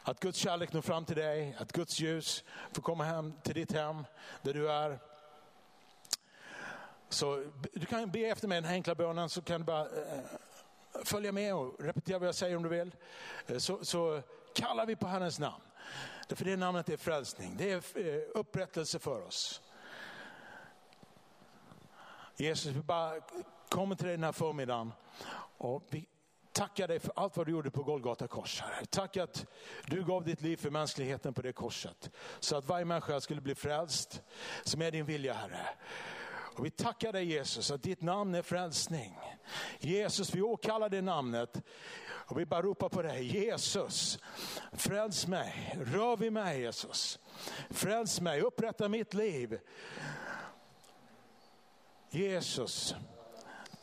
Att 0.03 0.19
Guds 0.19 0.37
kärlek 0.37 0.73
når 0.73 0.81
fram 0.81 1.05
till 1.05 1.15
dig, 1.15 1.55
att 1.59 1.71
Guds 1.71 1.99
ljus 1.99 2.43
får 2.73 2.81
komma 2.81 3.03
hem 3.03 3.33
till 3.43 3.55
ditt 3.55 3.71
hem, 3.71 4.05
där 4.41 4.53
du 4.53 4.71
är. 4.71 4.99
Så 7.09 7.45
du 7.73 7.85
kan 7.85 8.11
be 8.11 8.19
efter 8.19 8.47
mig 8.47 8.55
den 8.55 8.65
här 8.65 8.73
enkla 8.73 8.95
bönen, 8.95 9.29
så 9.29 9.41
kan 9.41 9.61
du 9.61 9.65
bara 9.65 9.81
eh, 9.81 10.19
följa 11.03 11.31
med 11.31 11.55
och 11.55 11.83
repetera 11.83 12.19
vad 12.19 12.27
jag 12.27 12.35
säger 12.35 12.55
om 12.55 12.63
du 12.63 12.69
vill. 12.69 12.95
Eh, 13.47 13.57
så, 13.57 13.85
så 13.85 14.21
kallar 14.55 14.85
vi 14.85 14.95
på 14.95 15.07
Herrens 15.07 15.39
namn. 15.39 15.63
Därför 16.27 16.45
det 16.45 16.57
namnet 16.57 16.89
är 16.89 16.97
frälsning, 16.97 17.55
det 17.57 17.71
är 17.71 17.75
eh, 18.07 18.21
upprättelse 18.33 18.99
för 18.99 19.21
oss. 19.21 19.61
Jesus, 22.35 22.75
vi 22.75 22.79
bara 22.79 23.21
kommer 23.73 23.95
till 23.95 24.05
dig 24.05 24.15
den 24.15 24.23
här 24.23 24.31
förmiddagen 24.31 24.93
och 25.57 25.87
vi 25.89 26.05
tackar 26.51 26.87
dig 26.87 26.99
för 26.99 27.13
allt 27.15 27.37
vad 27.37 27.45
du 27.45 27.51
gjorde 27.51 27.71
på 27.71 27.83
Golgata 27.83 28.27
kors. 28.27 28.61
Herre. 28.61 28.85
Tack 28.85 29.17
att 29.17 29.45
du 29.87 30.03
gav 30.05 30.23
ditt 30.23 30.41
liv 30.41 30.57
för 30.57 30.69
mänskligheten 30.69 31.33
på 31.33 31.41
det 31.41 31.53
korset. 31.53 32.09
Så 32.39 32.55
att 32.55 32.65
varje 32.65 32.85
människa 32.85 33.21
skulle 33.21 33.41
bli 33.41 33.55
frälst, 33.55 34.21
som 34.63 34.81
är 34.81 34.91
din 34.91 35.05
vilja 35.05 35.33
Herre. 35.33 35.67
Och 36.55 36.65
vi 36.65 36.69
tackar 36.69 37.13
dig 37.13 37.25
Jesus 37.25 37.71
att 37.71 37.83
ditt 37.83 38.01
namn 38.01 38.35
är 38.35 38.41
frälsning. 38.41 39.19
Jesus, 39.79 40.35
vi 40.35 40.41
åkallar 40.41 40.89
det 40.89 41.01
namnet 41.01 41.61
och 42.05 42.39
vi 42.39 42.45
bara 42.45 42.61
ropar 42.61 42.89
på 42.89 43.01
dig. 43.01 43.23
Jesus, 43.23 44.19
fräls 44.71 45.27
mig, 45.27 45.77
rör 45.85 46.17
vid 46.17 46.33
mig 46.33 46.61
Jesus. 46.61 47.19
Fräls 47.69 48.21
mig, 48.21 48.41
upprätta 48.41 48.89
mitt 48.89 49.13
liv. 49.13 49.59
Jesus, 52.09 52.95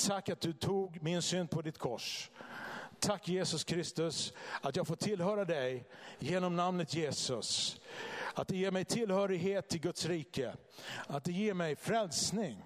tack 0.06 0.28
att 0.28 0.40
du 0.40 0.52
tog 0.52 1.02
min 1.02 1.22
synd 1.22 1.50
på 1.50 1.62
ditt 1.62 1.78
kors. 1.78 2.30
Tack 2.98 3.28
Jesus 3.28 3.64
Kristus 3.64 4.32
att 4.60 4.76
jag 4.76 4.86
får 4.86 4.96
tillhöra 4.96 5.44
dig 5.44 5.88
genom 6.18 6.56
namnet 6.56 6.94
Jesus. 6.94 7.80
Att 8.34 8.48
det 8.48 8.56
ger 8.56 8.70
mig 8.70 8.84
tillhörighet 8.84 9.68
till 9.68 9.80
Guds 9.80 10.06
rike. 10.06 10.54
Att 11.06 11.24
det 11.24 11.32
ger 11.32 11.54
mig 11.54 11.76
frälsning. 11.76 12.62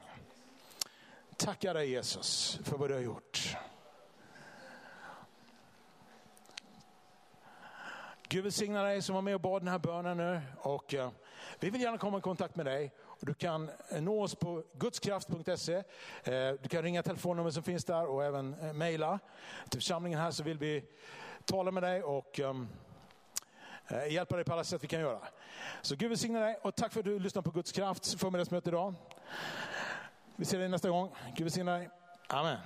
Tackar 1.36 1.74
dig 1.74 1.90
Jesus 1.90 2.58
för 2.62 2.76
vad 2.76 2.90
du 2.90 2.94
har 2.94 3.00
gjort. 3.00 3.56
Gud 8.28 8.44
välsigna 8.44 8.82
dig 8.82 9.02
som 9.02 9.14
var 9.14 9.22
med 9.22 9.34
och 9.34 9.40
bad 9.40 9.62
den 9.62 9.68
här 9.68 9.78
bönen 9.78 10.16
nu. 10.16 10.40
Och, 10.58 10.94
eh, 10.94 11.10
vi 11.60 11.70
vill 11.70 11.80
gärna 11.80 11.98
komma 11.98 12.18
i 12.18 12.20
kontakt 12.20 12.56
med 12.56 12.66
dig. 12.66 12.92
Du 13.26 13.34
kan 13.34 13.70
eh, 13.88 14.02
nå 14.02 14.22
oss 14.22 14.34
på 14.34 14.62
gudskraft.se. 14.72 15.74
Eh, 15.74 15.84
du 16.62 16.68
kan 16.68 16.82
ringa 16.82 17.02
telefonnummer 17.02 17.50
som 17.50 17.62
finns 17.62 17.84
där 17.84 18.06
och 18.06 18.24
även 18.24 18.54
eh, 18.60 18.72
mejla 18.72 19.18
till 19.70 19.80
församlingen 19.80 20.20
här 20.20 20.30
så 20.30 20.42
vill 20.42 20.58
vi 20.58 20.84
tala 21.44 21.70
med 21.70 21.82
dig 21.82 22.02
och 22.02 22.40
ehm, 22.40 22.68
hjälpa 24.10 24.36
dig 24.36 24.44
på 24.44 24.52
alla 24.52 24.64
sätt 24.64 24.84
vi 24.84 24.88
kan 24.88 25.00
göra. 25.00 25.18
Så 25.82 25.96
Gud 25.96 26.08
välsigne 26.08 26.40
dig 26.40 26.58
och 26.62 26.74
tack 26.74 26.92
för 26.92 27.00
att 27.00 27.04
du 27.04 27.18
lyssnar 27.18 27.42
på 27.42 27.50
Guds 27.50 27.72
kraft 27.72 28.20
förmiddagsmöte 28.20 28.70
idag. 28.70 28.94
Vi 30.36 30.44
ser 30.44 30.58
dig 30.58 30.68
nästa 30.68 30.88
gång. 30.88 31.10
Gud 31.36 31.44
välsigne 31.44 31.72
dig. 31.72 31.90
Amen. 32.28 32.58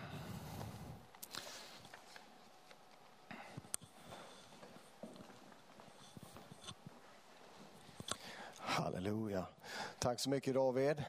Halleluja. 8.58 9.46
Tack 10.00 10.20
så 10.20 10.30
mycket 10.30 10.54
David. 10.54 11.04